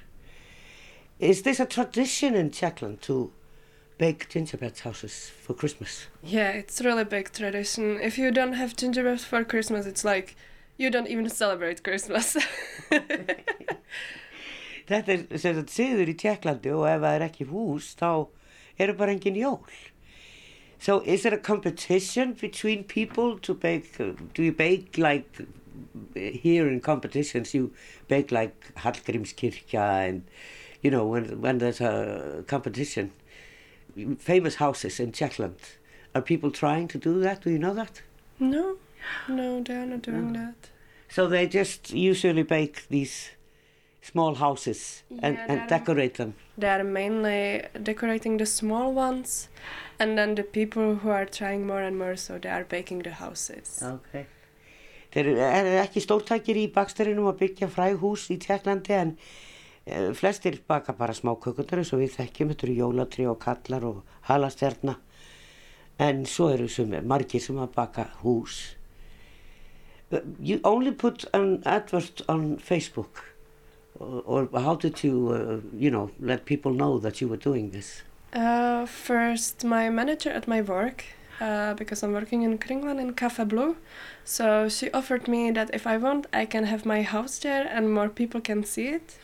[1.21, 3.31] Is this a tradition in Czechland to
[3.99, 6.07] bake gingerbread houses for Christmas?
[6.23, 7.99] Yeah, it's really big tradition.
[8.01, 10.35] If you don't have gingerbread for Christmas, it's like
[10.77, 12.35] you don't even celebrate Christmas.
[14.89, 18.09] Þetta er sem sagt siður í Tjekklandi og ef það er ekki hús þá
[18.81, 19.61] eru bara engin jól.
[20.81, 23.93] So is there a competition between people to bake?
[24.33, 25.45] do you bake like
[26.13, 27.53] here in competitions?
[27.53, 27.73] You
[28.07, 30.23] bake like Hallgrímskirkja and
[30.81, 33.11] you know when when there's a competition,
[34.19, 35.77] famous houses in Czechland.
[36.13, 37.41] Are people trying to do that?
[37.41, 38.01] Do you know that?
[38.39, 38.77] no,
[39.27, 40.69] no, they are not doing that.
[41.09, 43.31] So they just usually bake these
[44.01, 46.33] small houses and, Yeah, and decorate them.
[46.57, 49.49] They are mainly decorating the small ones,
[49.99, 53.11] and then the people who are trying more and more, so they are baking the
[53.11, 53.81] houses.
[53.83, 54.25] Okay.
[55.11, 60.11] Þeir eru er ekki stórtækir í baksturinnum að byggja fræg hús í Tjekklandi en uh,
[60.17, 64.03] flestir baka bara smá kökundur eins og við þekkjum, þetta eru jólatri og kallar og
[64.29, 64.97] halastjarna
[66.01, 68.61] en svo eru sem, margir sem að baka hús.
[70.11, 73.25] Uh, you only put an advert on Facebook
[73.99, 77.71] or, or how did you, uh, you know, let people know that you were doing
[77.71, 78.03] this?
[78.33, 81.03] Uh, first, my manager at my work,
[81.41, 83.75] uh, because I'm working in Kringland in Cafe Blue,
[84.23, 87.93] so she offered me that if I want, I can have my house there and
[87.93, 89.17] more people can see it.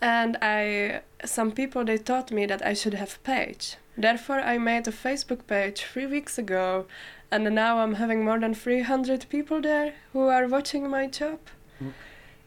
[0.00, 3.76] And I, some people they taught me that I should have page.
[3.96, 6.86] Therefore, I made a Facebook page three weeks ago,
[7.30, 11.38] and now I'm having more than 300 people there who are watching my job.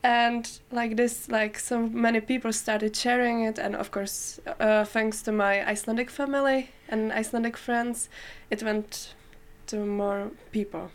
[0.03, 5.21] and like this like so many people started sharing it and of course uh, thanks
[5.21, 8.09] to my icelandic family and icelandic friends
[8.49, 9.15] it went
[9.67, 10.89] to more people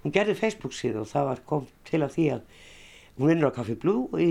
[0.00, 2.44] Hún gerði Facebook síðu og það kom til af því að
[3.18, 4.30] hún vinnur á Café Blue í,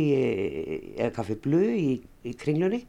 [1.14, 1.92] Café Blue í,
[2.26, 2.82] í kringlunni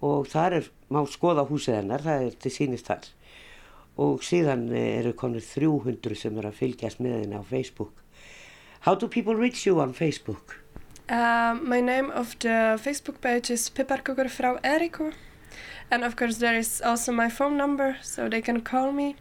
[0.00, 3.10] og þar er, má skoða húsið hennar, það er til sýnist þar
[4.00, 7.92] og síðan eru konur 300 sem eru að fylgjast með henni á Facebook.
[8.84, 10.60] How do people reach you on Facebook?
[11.08, 15.12] um, my name of the facebook page is piparkukur frá Eriku
[15.90, 19.16] and of course there is also my phone number so they can call me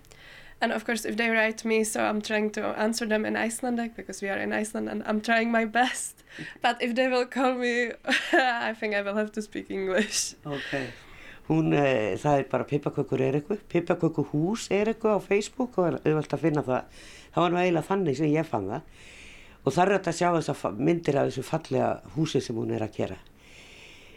[0.62, 3.96] and of course if they write me so i'm trying to answer them in icelandic
[3.96, 6.24] because we are in iceland and i'm trying my best
[6.62, 7.92] but if they will call me
[8.34, 10.88] i think i will have to speak english Okay.
[11.46, 16.42] Hún, uh, það er bara Pippakökur Eriku, Pippakökuhús Eriku á Facebook og er auðvelt að
[16.42, 17.04] finna það.
[17.36, 19.04] Það var nú eiginlega þannig sem ég fann það.
[19.62, 22.86] Og það er hægt að sjá þessar myndir af þessu fallega húsi sem hún er
[22.88, 23.20] að gera.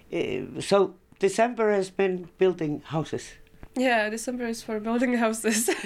[0.08, 0.80] Uh, so,
[1.18, 3.32] December has been building houses.
[3.76, 5.68] Yeah, December is for building houses.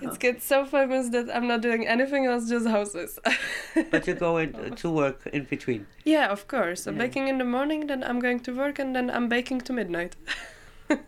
[0.00, 3.18] it's get so famous that I'm not doing anything else, just houses.
[3.90, 5.86] But you go in, to work in between.
[6.04, 6.84] yeah, of course.
[6.84, 6.98] So Yeah.
[6.98, 10.16] baking in the morning, then I'm going to work, and then I'm baking to midnight.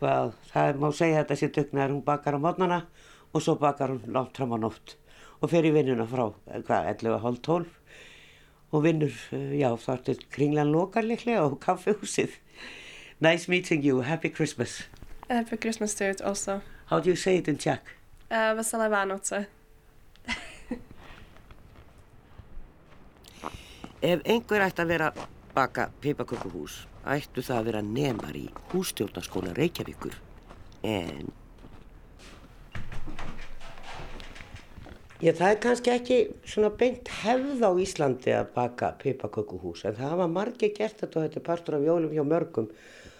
[0.00, 1.90] Well, það má segja að þetta sé dugnaður.
[1.92, 2.76] Hún bakar á mótnana
[3.36, 4.94] og svo bakar hún látt fram á nótt
[5.44, 7.66] og fer í vinnuna frá, eh, hvað, 11, hálf 12
[8.72, 12.30] og vinnur, eh, já, þar til kringlan lokar líklega og kaffehúsið.
[13.20, 14.00] Nice meeting you.
[14.02, 14.88] Happy Christmas.
[15.28, 16.60] Happy Christmas to it also.
[16.86, 17.80] How do you say it in Czech?
[18.30, 19.46] Uh, Vesela Vánoce.
[24.02, 25.10] Ef einhver ætti að vera
[25.54, 30.14] baka pipakökuhús, ættu það að vera nemar í hússtjórnarskóla Reykjavíkur.
[30.82, 31.28] En...
[35.20, 36.16] Já, það er kannski ekki
[36.48, 41.26] svona beint hefð á Íslandi að baka pipakökuhús, en það hafa margir gert þetta og
[41.26, 42.70] þetta er partur af jólum hjá mörgum,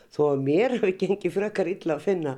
[0.08, 2.32] þó að mér hefur gengið frekar illa að finna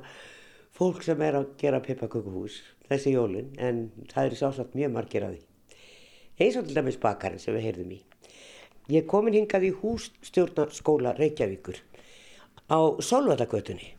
[0.75, 2.57] fólk sem er að gera pipakökuhús
[2.89, 3.79] þessi jólin, en
[4.11, 5.79] það er sjálfsagt mjög margir að því.
[6.43, 8.01] Eins og til dæmis bakarinn sem við heyrðum í.
[8.91, 11.79] Ég komin hingað í hússtjórnarskóla Reykjavíkur
[12.67, 13.93] á Solvallagötunni.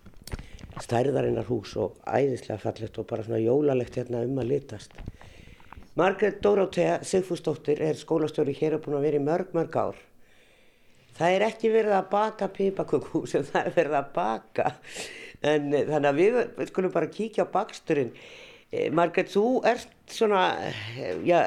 [0.85, 4.93] Stærðarinnar hús og æðislega fallegt og bara svona jólalegt hérna um að litast.
[5.95, 9.99] Margrét Dórótea Sigfúsdóttir er skólastjóri hér og búin að vera í mörg, mörg ár.
[11.15, 14.73] Það er ekki verið að baka pipakökuhús sem það er verið að baka.
[15.39, 18.11] En eh, þannig að við, við skulum bara kíkja á baksturinn.
[18.75, 20.43] Eh, Margrét, þú ert svona,
[20.99, 21.39] eh, já,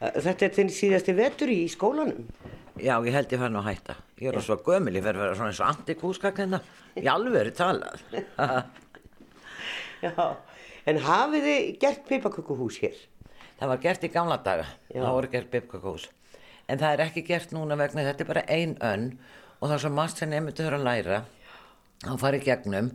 [0.00, 2.32] þetta er þinn síðasti vetur í skólanum.
[2.80, 4.00] Já, ég held ég nú að hætta.
[4.24, 6.64] Ég er svo gömul, ég verður að vera svona eins og antikúskak hérna.
[6.96, 8.08] Í alveg talað.
[10.08, 10.16] Já,
[10.88, 13.00] en hafið þið gert pipakökuhús hér?
[13.60, 14.66] Það var gert í gamla daga.
[14.88, 15.02] Já.
[15.02, 16.08] Það voru gert bifkakús.
[16.70, 19.06] En það er ekki gert núna vegna þetta er bara ein önn
[19.60, 21.22] og það er svo margt sem nefndu þurfa að læra
[22.08, 22.92] að fara í gegnum.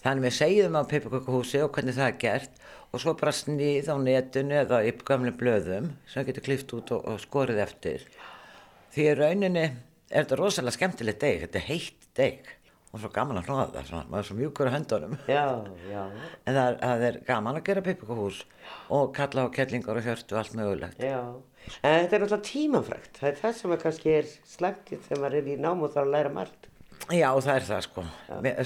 [0.00, 3.96] Þannig við segjum á pipakökuhúsi og hvernig það er gert og svo bara snið á
[4.00, 8.06] netinu eða í gamle blöðum sem getur klift út og, og skorið eftir.
[8.90, 12.48] Því rauninni er þetta rosalega skemmtilegt deg, þetta er heitt deg
[12.90, 15.12] og svo gaman að hlóða það, svona, maður er svo mjúkur á höndunum.
[15.30, 15.44] Já,
[15.86, 16.00] já.
[16.42, 18.40] En það er, það er gaman að gera pipakuhús
[18.96, 21.04] og kalla á kellingar og hjörtu og allt mögulegt.
[21.04, 21.20] Já,
[21.84, 23.12] en þetta er náttúrulega tímafrækt.
[23.20, 26.34] Það er það sem kannski er slæmt þegar maður er í nám og að læra
[26.34, 26.70] margt.
[27.08, 28.04] Já, það er það sko.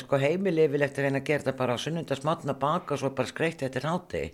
[0.03, 3.31] Sko heimili vil eftir reyna að gera þetta bara á sunnundasmatna baka og svo bara
[3.31, 4.25] skreitt eftir háti.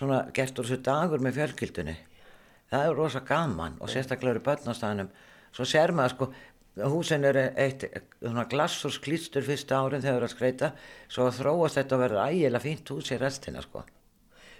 [0.00, 1.94] Svona gert úr þessu dagur með fjölkyldunni.
[2.70, 5.08] Það er rosa gaman og sérstaklega eru börnastæðanum.
[5.56, 6.28] Svo sér maður sko,
[6.78, 7.86] húsin eru eitt
[8.20, 10.70] svona glassur sklýstur fyrsta árin þegar það er að skreita.
[11.10, 13.84] Svo þróast þetta að verða ægilega fínt hús í restina sko.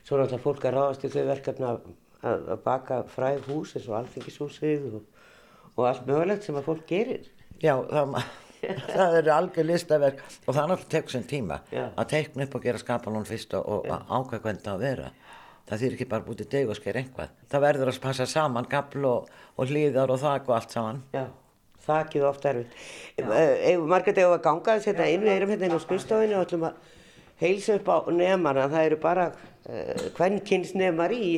[0.02, 1.80] Svo er náttúrulega fólk að ráðast í þau verkefni að,
[2.22, 5.26] að, að baka fræð hús eins og alþingishúsið og,
[5.76, 7.26] og allt mögulegt sem að fólk gerir.
[7.61, 8.16] Já, það,
[8.96, 11.84] það eru algjör listaverk og það er náttúrulega tekur sem tíma Já.
[11.94, 14.86] að teikna upp og gera skapalón fyrst og, og að ákveða hvernig það á að
[14.88, 15.12] vera.
[15.70, 17.34] Það þýr ekki bara bútið deg og sker einhvað.
[17.52, 21.02] Það verður að passa saman gafl og, og hlýðar og þak og allt saman.
[21.14, 21.28] Já,
[21.86, 22.74] þakkið ofta erfitt.
[23.20, 26.44] Ef margir þegar að ganga þess hérna inn, við erum hérna inn á skrifstofinu og
[26.46, 26.92] ætlum að
[27.40, 28.68] heilsa upp á nefnarna.
[28.74, 31.30] Það eru bara uh, kvennkins nefnar í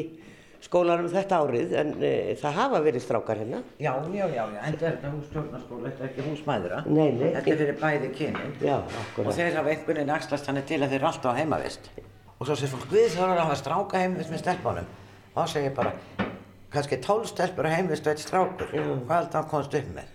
[0.62, 3.62] skólanum þetta árið en uh, það hafa verið strákar hérna.
[3.82, 6.82] Já, já, já, já, en þetta er hússtjórnarskóla, þetta er ekki húsmæðra.
[6.86, 7.28] Nei, nei.
[7.36, 8.56] Þetta er fyrir bæði kynin.
[8.62, 8.76] Já,
[9.22, 11.90] Og þeir hafa einhvern veginn axlast þannig til að þeir eru alltaf á heimavist.
[12.38, 14.86] Og svo segir fólk, við þurfum að hafa stráka heimavist með stelpunum.
[15.32, 15.92] Þá segir bara,
[16.74, 18.72] kannski tólf stelpur á heimavist og eitt strákur.
[18.72, 20.10] Hvað held það komst upp með?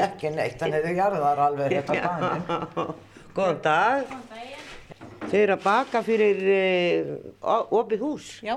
[0.00, 2.92] Ekki neitt, þannig þau jarðar alveg rétt á bænum.
[3.36, 4.12] Góðan dag.
[5.28, 8.28] Þau eru að baka fyrir uh, opið hús.
[8.44, 8.56] Já,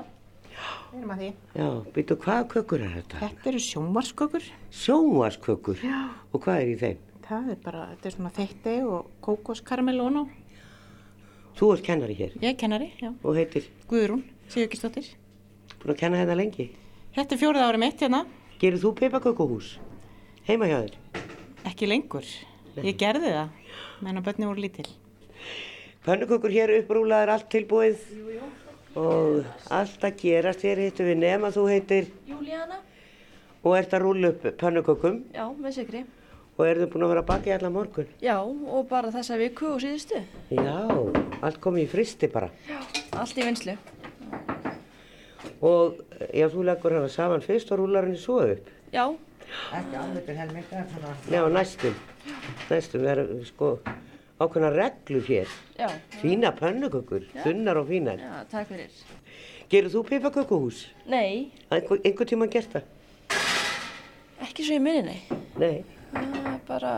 [0.92, 1.28] við erum að því.
[1.60, 1.66] Já,
[1.96, 3.20] býtu hvaða kökur er þetta?
[3.22, 4.48] Þetta eru sjónvarskökur.
[4.82, 5.84] Sjónvarskökur.
[5.84, 6.00] Já.
[6.32, 7.02] Og hvað er í þeim?
[7.26, 10.24] Það er bara, þetta er svona þeitti og kókoskaramellónu.
[11.56, 13.08] Þú ert kennari hér Ég er kennari, já.
[13.24, 14.20] og heitir Guðrún,
[14.52, 15.06] Sigurkistóttir.
[15.80, 16.66] búin að kenna hérna lengi.
[17.16, 18.20] Þetta er fjórið árið mitt hérna.
[18.60, 19.70] Gerir þú peipakökuhús?
[20.46, 20.98] Heima hjá þér?
[21.66, 22.26] Ekki lengur.
[22.76, 23.52] Ég gerði það,
[24.04, 24.86] menn að börni voru lítil.
[26.06, 28.50] Pönnukökur hér upprúlaðar allt tilbúið jú, jú.
[29.00, 32.78] og allt að gerast hér hittum við nema þú heitir Júlíana?
[33.66, 36.04] og ert að rúla upp pönnukökum Já, með sigri.
[36.56, 38.06] og erðu búin að vera að baka í alla morgun.
[38.22, 40.22] Já, og bara þessa viku og síðustu.
[40.54, 40.76] Já,
[41.42, 42.52] allt komið í fristi bara.
[42.70, 42.78] Já.
[43.18, 43.74] Allt í vinslu.
[45.66, 45.98] Og
[46.30, 48.70] já, þú leggur hana saman fyrst og rúlar henni svo upp.
[48.94, 49.08] Já.
[49.76, 51.14] Ekki alveg til helminga, svona.
[51.30, 51.94] Já, næstum.
[52.70, 53.78] næstu vera sko
[54.40, 55.48] ákveðna reglur hér.
[55.78, 55.88] Já.
[56.20, 58.20] Fína pönnukökur, þunnar og fínar.
[58.20, 58.90] Já, takk fyrir.
[59.70, 60.84] Gerur þú pipakökuhús?
[61.10, 62.82] Nei, Einhver, einhver tíma gert það?
[64.46, 65.38] ekki svo ég minni, nei.
[65.58, 65.84] Nei.
[66.12, 66.92] Það er bara,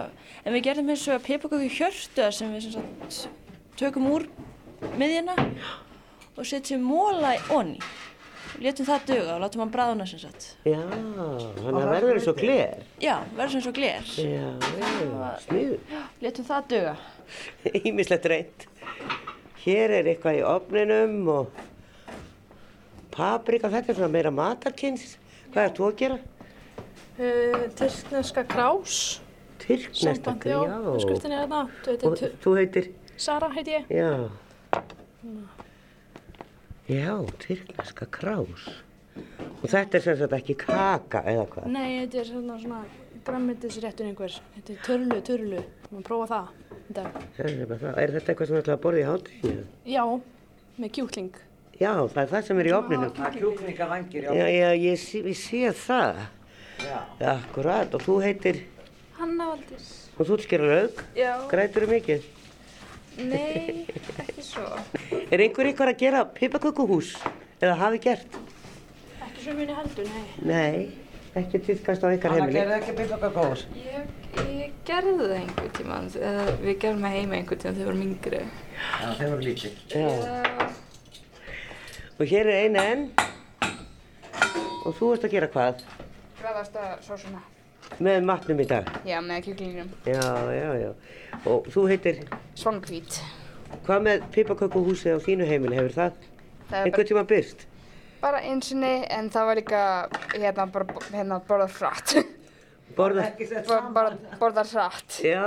[0.44, 2.74] en við gerðum eins og pipaköku hjörtu sem við sem
[3.09, 3.28] sagt
[3.78, 4.26] tökum úr
[4.99, 5.34] miðjuna
[6.36, 7.80] og setjum móla í onni.
[8.59, 10.46] Létum það duga og látum hann bráðuna sem sagt.
[10.66, 12.80] Já, þannig að verður eins og gler.
[13.02, 14.09] Já, verður sem svo gler.
[14.18, 14.48] Já,
[15.44, 15.76] sniður.
[15.92, 16.94] Já, létum það duga.
[17.88, 18.66] Ímislegt reynd.
[19.62, 21.62] Hér er eitthvað í ofninum og
[23.14, 25.14] paprika, þetta er svona meira matarkynns.
[25.52, 26.18] Hvað er þú að gera?
[27.18, 28.98] Uh, Tyrkneska krás.
[29.62, 30.59] Tyrkneska, Samband, já.
[31.06, 31.62] Skriftin er þetta.
[31.86, 32.90] Þú Og heitir þú heitir?
[33.18, 33.88] Sara heiti ég.
[33.90, 34.11] Já.
[36.89, 38.68] Já, tyrkneska krás.
[39.62, 41.66] Og þetta er sem sagt ekki kaka eða hvað?
[41.74, 42.84] Nei, þetta er svona, svona
[43.26, 44.36] grammetisréttur einhver.
[44.55, 45.64] Þetta er törlu, törlu.
[45.93, 46.55] Má prófa það.
[46.89, 47.05] Þetta.
[47.36, 49.66] Það er, er þetta eitthvað sem ætlaði að borða í hátteginu?
[49.93, 50.05] Já,
[50.78, 51.36] með kjúkling.
[51.78, 53.12] Já, það er það sem er í ofninum.
[53.18, 56.22] Það er kjúklingavangir í Já, já, ég, sé- ég sé það.
[56.86, 56.99] Já.
[57.34, 58.62] Akkurat, og þú heitir,
[59.18, 59.86] Hanna Valdís.
[60.16, 61.32] og þú skilur auk, Já.
[61.51, 62.26] grætur þú mikið.
[63.18, 63.86] Nei,
[64.22, 64.64] ekki svo.
[65.32, 67.14] Er einhver ykkur að gera pipakökuhús?
[67.58, 68.38] Eða hafi gert?
[69.26, 70.24] Ekki svo minni heldur, nei.
[70.46, 70.78] Nei,
[71.40, 72.60] ekki týðkast á ykkar Hanna, heimili.
[72.60, 73.64] gerðu ekki pipakökuhús?
[73.82, 74.06] Ég,
[74.54, 76.00] ég gerði það einhver tíma,
[76.62, 78.42] við gerðum það heima einhver tíma þegar við vorum yngri.
[78.78, 79.74] Já, þeir voru lítil.
[79.90, 80.08] Já.
[82.18, 83.06] Og hér er eina enn.
[84.86, 85.82] Og þú ert að gera hvað?
[86.38, 87.42] Græðasta sósuna.
[87.99, 88.89] Með matnum í dag.
[89.09, 89.89] Já, með kjúklingnum.
[90.07, 90.22] Já,
[90.55, 90.91] já, já.
[91.49, 92.20] Og þú heitir?
[92.59, 93.18] Svangvít.
[93.86, 96.22] Hvað með pipakökuhúsið á þínu heimili, hefur það?
[96.68, 97.66] Það er Einhvern tíma byrst?
[98.22, 99.82] Bara einsinni, en það var líka
[100.34, 102.14] hérna bara hérna, borðað hratt.
[102.99, 103.43] Borðað?
[103.68, 105.20] Bor, bara borðað hratt.
[105.22, 105.45] Já,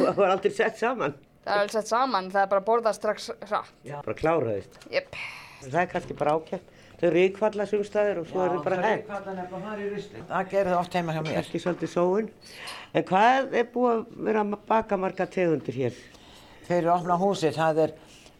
[0.00, 1.14] það var aldrei sett saman.
[1.44, 3.72] Það er alveg sett saman, það er bara borðað strax hratt.
[3.84, 3.98] Já.
[4.04, 4.78] Bara kláraðist.
[4.92, 5.18] Jep.
[5.64, 6.73] Það er kannski bara ákjæmt.
[7.00, 9.00] Þau ríkfalla sumstaðir og svo er þau bara það er henn.
[9.02, 10.24] ríkfallan er bara farið í rusli.
[10.28, 11.38] Það gerir það oft heima hjá mér.
[11.40, 12.28] Ekki svolítið sóun.
[12.94, 15.98] En hvað er búið að vera að baka marga tegundir hér?
[16.68, 17.96] Fyrir að opna húsið, það er,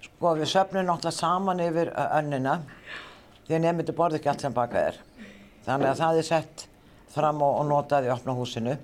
[0.07, 2.61] sko við söfnum náttúrulega saman yfir önnina
[3.45, 5.01] því að nefndu borði ekki allt sem bakað er.
[5.67, 6.67] Þannig að það er sett
[7.15, 8.79] fram og, og notað í opna húsinu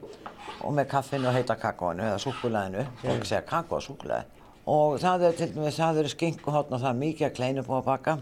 [0.60, 4.38] og með kaffinu og heita kakóinu eða súkulæðinu, fólk segja kakó og súkulæði.
[4.70, 7.78] Og það er til dæmis, það eru skinkuhotn og það er mikið að kleinu búið
[7.80, 8.16] að baka.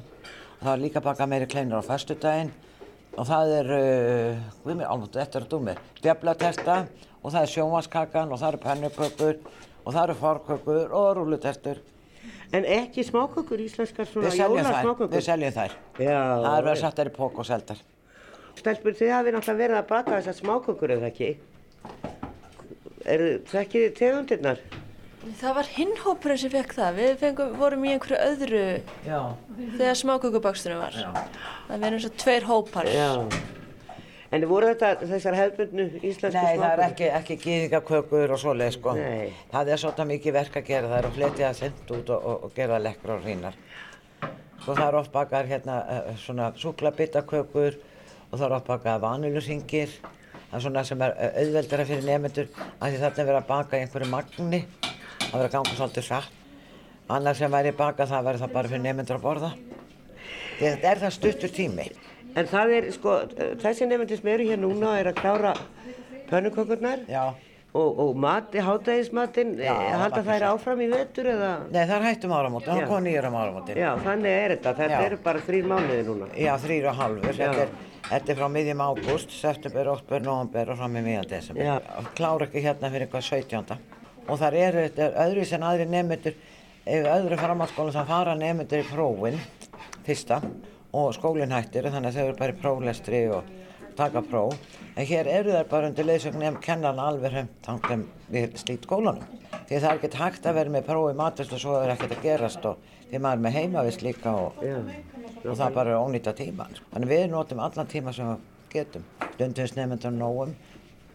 [0.59, 2.50] Það er líka baka meiri kleinur á föstudaginn
[3.18, 6.76] og það er, uh, við mér alveg, þetta er að dúmi, stjaflaterta
[7.22, 9.38] og það er sjónvaskakan og það eru pennukökur
[9.84, 11.80] og það eru forkökur og rúlutertur.
[12.52, 15.12] En ekki smákökur, íslenskar svona Við seljum þær, jólasmákökur?
[15.14, 15.76] við seljum þær.
[16.00, 16.18] Já.
[16.18, 17.82] Það er verið setja þær í pók og seldar.
[18.59, 21.30] Stelpur, þið hafið náttúrulega verið að baka þessar smákökur eða ekki?
[23.09, 24.62] Er þekkið þið tegundirnar?
[25.19, 26.99] Það var hinnhópurinn sem fekk það.
[26.99, 28.64] Við fengum, vorum í einhverju öðru
[29.07, 29.21] Já.
[29.77, 30.99] þegar smákökubaksturinn var.
[31.69, 32.91] Það verður eins og tveir hópar.
[32.95, 33.09] Já.
[34.29, 36.85] En voru þetta þessar hefðbundnu íslensku Nei, það er smákökur?
[36.87, 38.95] ekki, ekki gýðingakökur og svoleið sko.
[38.99, 39.31] Nei.
[39.53, 42.27] Það er svolítið mikið verk að gera, það er að fletja það sent út og,
[42.33, 43.57] og, og gera lekkra og hrínar.
[44.64, 47.79] Svo það er oft bakar hérna uh, svona súklabittakökur
[48.29, 49.97] og það er oft bakar vanilusingir.
[50.51, 53.51] Það er svona sem er uh, auðveldara fyrir nefnendur af því þarna er verið að
[53.55, 54.62] baka í einhverju magni.
[55.29, 56.37] Það verið að ganga svolítið hratt.
[57.09, 59.51] Annars sem væri bakað það verður það bara fyrir nefnendur að borða.
[60.59, 61.87] Þetta er það stuttur tími.
[62.37, 63.18] En það er, sko,
[63.62, 65.53] þessi nefndir sem eru hér núna er að klára
[66.29, 69.72] pönnukökurnar og, og mati, hátægismatinn, Já,
[70.03, 71.51] halda þær áfram í vetur eða?
[71.72, 73.81] Nei, það er hættum áramótin, það komið nýjur um áramótin.
[73.81, 76.31] Já, þannig er þetta, þetta eru bara þrýr mánuði núna.
[76.37, 77.29] Já, þrýr og halvur.
[77.29, 77.76] Þetta er,
[78.09, 81.89] þetta er frá miðjum ágúst, september, oktober, november og fram í miðjan desember.
[82.18, 83.97] Klára ekki hérna fyrir eitthvað 17.
[84.29, 86.35] Og þar eru, er öðru sem aðri nefnendur,
[86.85, 89.39] ef öðru framhaldsskóla þá fara nefnendur í prófin,
[90.05, 90.43] fyrsta,
[90.93, 93.49] og skólinn hættir, þannig að þau eru bara í próflestri og
[93.99, 94.55] taka próf.
[94.97, 99.26] En hér eru þær bara undir leiðsögn nefn kennan alveg tanglum við slít skólanum.
[99.68, 102.16] Því það er ekkert hægt að vera með próf í matvist og svo er ekkert
[102.16, 104.64] að gerast og því maður er með heimavist líka og,
[105.43, 106.68] og það bara er ónýta tíma.
[106.93, 109.07] Þannig við notum allan tíma sem við getum.
[109.35, 110.57] Stundum nefnendur nógum.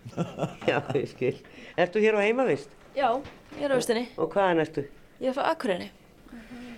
[0.70, 1.36] Já, ég skil.
[1.80, 2.82] Ertu hér á heimavist?
[2.93, 3.09] Já,
[3.57, 4.05] ég er á vistinni.
[4.21, 4.83] Og hvaðan ertu?
[5.21, 5.89] Ég er frá Akureyri.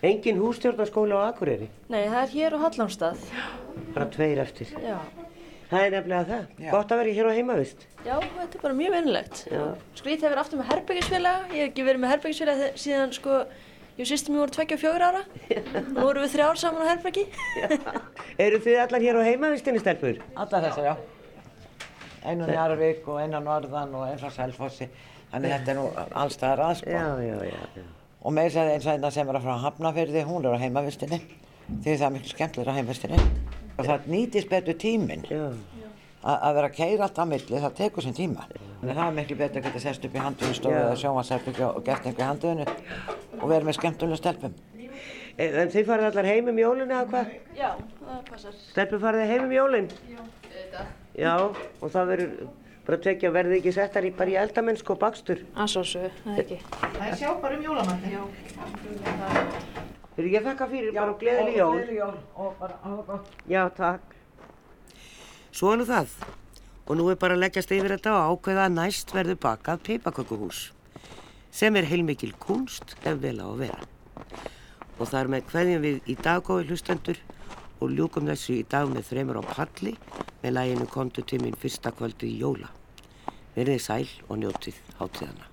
[0.06, 1.68] Engin hústjórnarskóla á Akureyri?
[1.92, 3.24] Nei, það er hér á Hallamstað.
[3.96, 4.72] Bara tveir eftir.
[4.84, 4.98] Já.
[5.66, 6.72] Það er nefnilega það.
[6.72, 7.86] Gott að vera hér á heimavist.
[8.06, 9.42] Já, þetta er bara mjög vinnilegt.
[9.52, 9.64] Já.
[9.98, 11.48] Skrít hefur aftur með herbyggisfélaga.
[11.52, 13.40] Ég hef ekki verið með herbyggisfélaga síðan sko,
[13.98, 15.24] ég sýstum mér voru tveggja og fjögur ára.
[15.90, 17.26] Nú vorum við þrjár saman á herbyggi.
[18.46, 20.22] Eru þið allar hér á heimavistinni, stelpur?
[20.38, 20.96] Allar þessar, já.
[22.26, 24.88] Einu Njarvík og einu Norðan og einu frá Selfossi.
[25.36, 25.86] Þannig þetta er nú
[26.24, 26.90] allstaðar að sko.
[26.96, 27.86] Já, já, já, já.
[28.26, 30.60] Og með þess að eins og einna sem er að frá Hafnafyrði, hún er á
[30.64, 31.20] heimavistinni.
[31.84, 33.20] Því það er miklu skemmtilega á heimavistinni.
[33.76, 35.26] Og það nýtist betur tíminn.
[36.26, 38.48] A- Að vera að keira allt á milli, það tekur sinn tíma.
[38.80, 40.80] Þannig að það er miklu betur að geta sest upp í handunstofu Já.
[40.88, 42.66] eða sjónvarsherbyggja og gert einhver í handuninu
[43.42, 44.56] og verið með skemmtulega stelpum.
[45.38, 47.36] En en þið farið allar heim um jólun eða hvað?
[47.60, 47.70] Já,
[48.02, 48.54] það passar.
[48.72, 49.90] Stelpur farið heim um jólun?
[51.14, 51.36] Já.
[52.86, 55.40] Já, það bara tekja verði ekki settar í bara í eldamennsku og bakstur.
[55.58, 56.58] Að svo svo, það ekki.
[56.70, 58.12] Það er sjá bara um jólamandi.
[58.14, 58.22] Já.
[60.16, 61.74] Fyrir ég þakka fyrir bara og gleðileg jól.
[61.74, 63.26] Gleðileg jól og bara hafa gott.
[63.50, 64.02] Já, takk.
[65.52, 66.14] Svo er nú það.
[66.86, 70.72] Og nú er bara að leggjast yfir þetta og ákveða að næst verður bakað peipakökuhús.
[71.50, 73.82] Sem er heilmikil kunst ef vel á að vera.
[75.00, 77.18] Og þar með hverjum við í daggói hlustendur
[77.80, 79.96] og ljúkum þessu í dag með þreymur á palli
[80.44, 82.72] með læginu komdu til mín fyrsta kvöldu í jóla.
[83.56, 85.52] Verðið sæl og njótið hátíðana.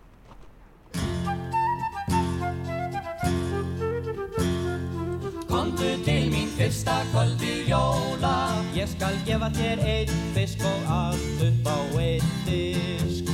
[5.53, 8.35] Komdu til mín fyrsta kvöldi jóla
[8.75, 13.31] Ég skal gefa þér einn fisk og allt upp á einn disk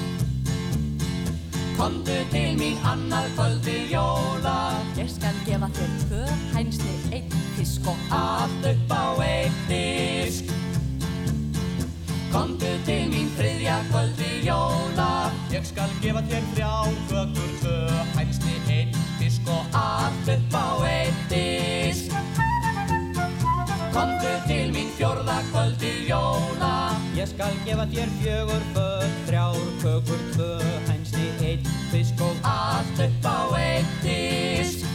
[1.78, 4.56] Komdu til mín annað kvöldi jóla
[4.98, 6.24] Ég skal gefa þér tvö
[6.56, 7.37] hænsni, einn
[7.78, 9.06] fisk og Allt upp á
[9.68, 10.44] disk.
[12.32, 15.30] Komdu til mín þriðja kvöldi jóla.
[15.50, 17.76] Ég skal gefa þér þrjár kökur, tvö
[18.16, 20.68] hænsni, einn fisk og allt upp á
[21.28, 22.12] disk.
[23.92, 26.74] Komdu til mín fjórða kvöldi jóla.
[27.16, 30.52] Ég skal gefa þér fjögur föt, þrjár kökur, tvö
[30.88, 33.38] hænsni, einn fisk og allt upp á
[34.02, 34.87] disk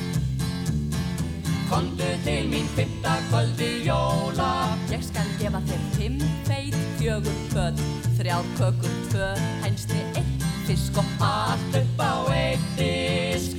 [1.74, 4.78] Komdu til mín fymta kvöldi jóla.
[4.94, 7.82] Ég skal gefa þér fimm feit, fjögur föt,
[8.20, 9.30] þrjár kökur, tvö
[9.64, 13.58] hænsni, einn fisk og Allt upp á einn disk.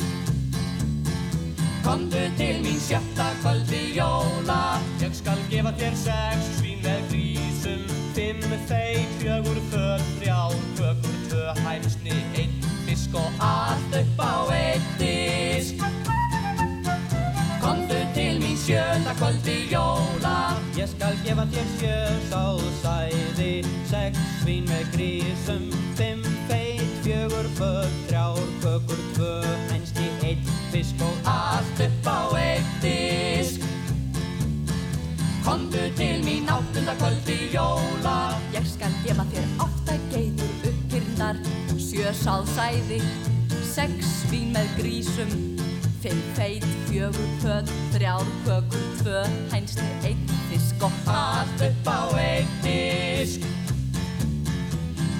[1.82, 4.78] Komdu til mín sjötta kvöldi jóla.
[5.02, 6.63] Ég skal gefa þér sex
[21.24, 21.96] gefa þér sjö
[22.28, 23.52] sáð sæði
[23.88, 29.30] Sex svín með grísum Fimm feit, fjögur föt, þrjár kökur, tvö
[29.70, 33.62] hænsni, einn fisk og allt upp á einn disk.
[35.44, 38.34] Komdu til mín áttunda kvöldi jóla.
[38.56, 41.38] Ég skal gefa þér átta geitur uppkyrndar,
[41.78, 43.02] sjö sáðsæði,
[43.70, 45.34] sex svín með grísum,
[46.02, 52.48] fimm feit, fjögur föt, þrjár kökur, tvö hænsni, einn fisk og Allt upp á einn
[52.62, 53.40] disk.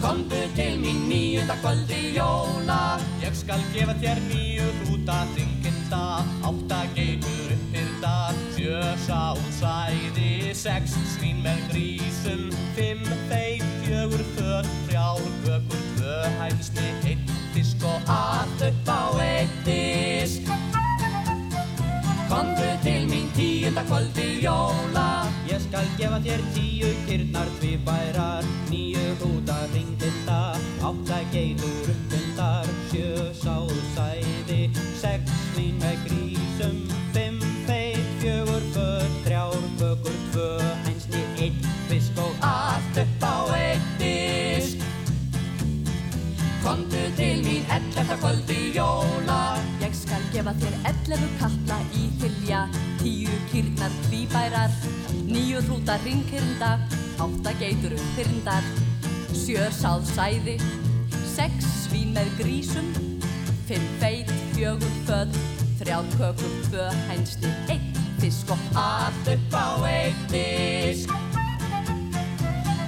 [0.03, 3.01] Komdu til mín níunda kvöldi jóla.
[3.23, 6.03] Ég skal gefa þér nýju hrúta þinginda
[6.45, 8.17] Átta geitur uppbyrda
[8.55, 10.95] Sjö sáðsæði Sex.
[11.17, 12.47] Svín með grísum.
[12.77, 14.71] Fimm feit, fjögur föt.
[14.87, 20.74] Þrjár kökur, tvö hænsni Einn disk og allt upp á einn disk
[22.31, 25.27] Komdu til mín tíunda kvöldi jóla.
[25.49, 34.71] Ég skal gefa þér tíu kyrnar tvíbærar Níu hrúta ringdinda Átta geitur uppundar Sjö sáðsæði
[35.03, 36.81] Sex svín með grísum
[37.13, 40.51] Fimm feit, fjögur föt Þrjár kökur, tvö
[40.87, 44.79] hænsni Einn fisk og allt upp á einn disk.
[46.65, 49.59] Komdu til mín ellefta kvöldi jóla.
[49.85, 51.64] Ég skal gefa þér 11 kalla
[52.55, 52.69] hilja,
[53.03, 54.71] 10 kýrnar tvíbærar,
[55.27, 56.79] 9 hrúta ringkyrnda,
[57.19, 58.63] 8 geitur uppkyrndar,
[59.33, 60.59] 7 sáðsæði,
[61.35, 62.87] 6 svín með grísum,
[63.69, 65.35] 5 feit, 4 föt,
[65.83, 67.81] 3 kökur, 2 hænsni, 1
[68.21, 71.11] fisk og allt upp á einn disk.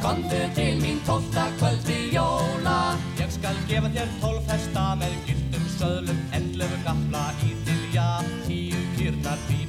[0.02, 2.94] Komdu til mín tólta kvöldi jóla.
[3.18, 7.55] Ég skal gefa þér tólf hesta með gildum söðlum Ellefu gafla í Tíu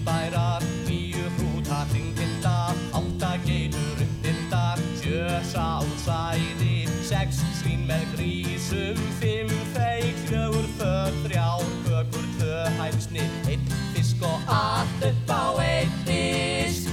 [0.08, 2.56] tvíbærar Níu hrúta þingilda
[2.96, 12.28] Átta geitur uppbyrndar Sjö sáðsæði Sex svín með grísum Fimm feit, fjögur föt Þrjár kökur,
[12.38, 16.92] tvö hæfsni Einn fisk og allt upp á einn disk.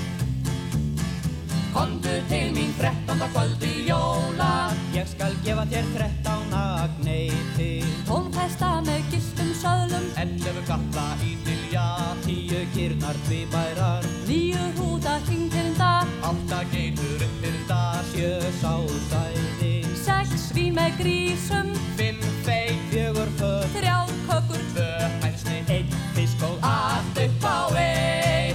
[1.74, 7.72] Komdu til mín þrettánda kvöldi jóla Ég skal gefa þér þrettán agneiti
[8.08, 10.10] Tólf hesta með giltum söðlum.
[10.22, 11.34] Ellefu galla í
[11.74, 20.74] bæja Tíu kýrnar tvíbærar Nýju húta hringtildar um Átta geitur uppildar Sjö sálsæði Sex svín
[20.76, 21.72] með grísum.
[21.96, 23.70] Fimm feig, fjögur föt.
[23.72, 23.98] Þrjá
[24.28, 24.88] kökur, tvö
[25.22, 28.53] hænsni Einn fisk og allt upp á einn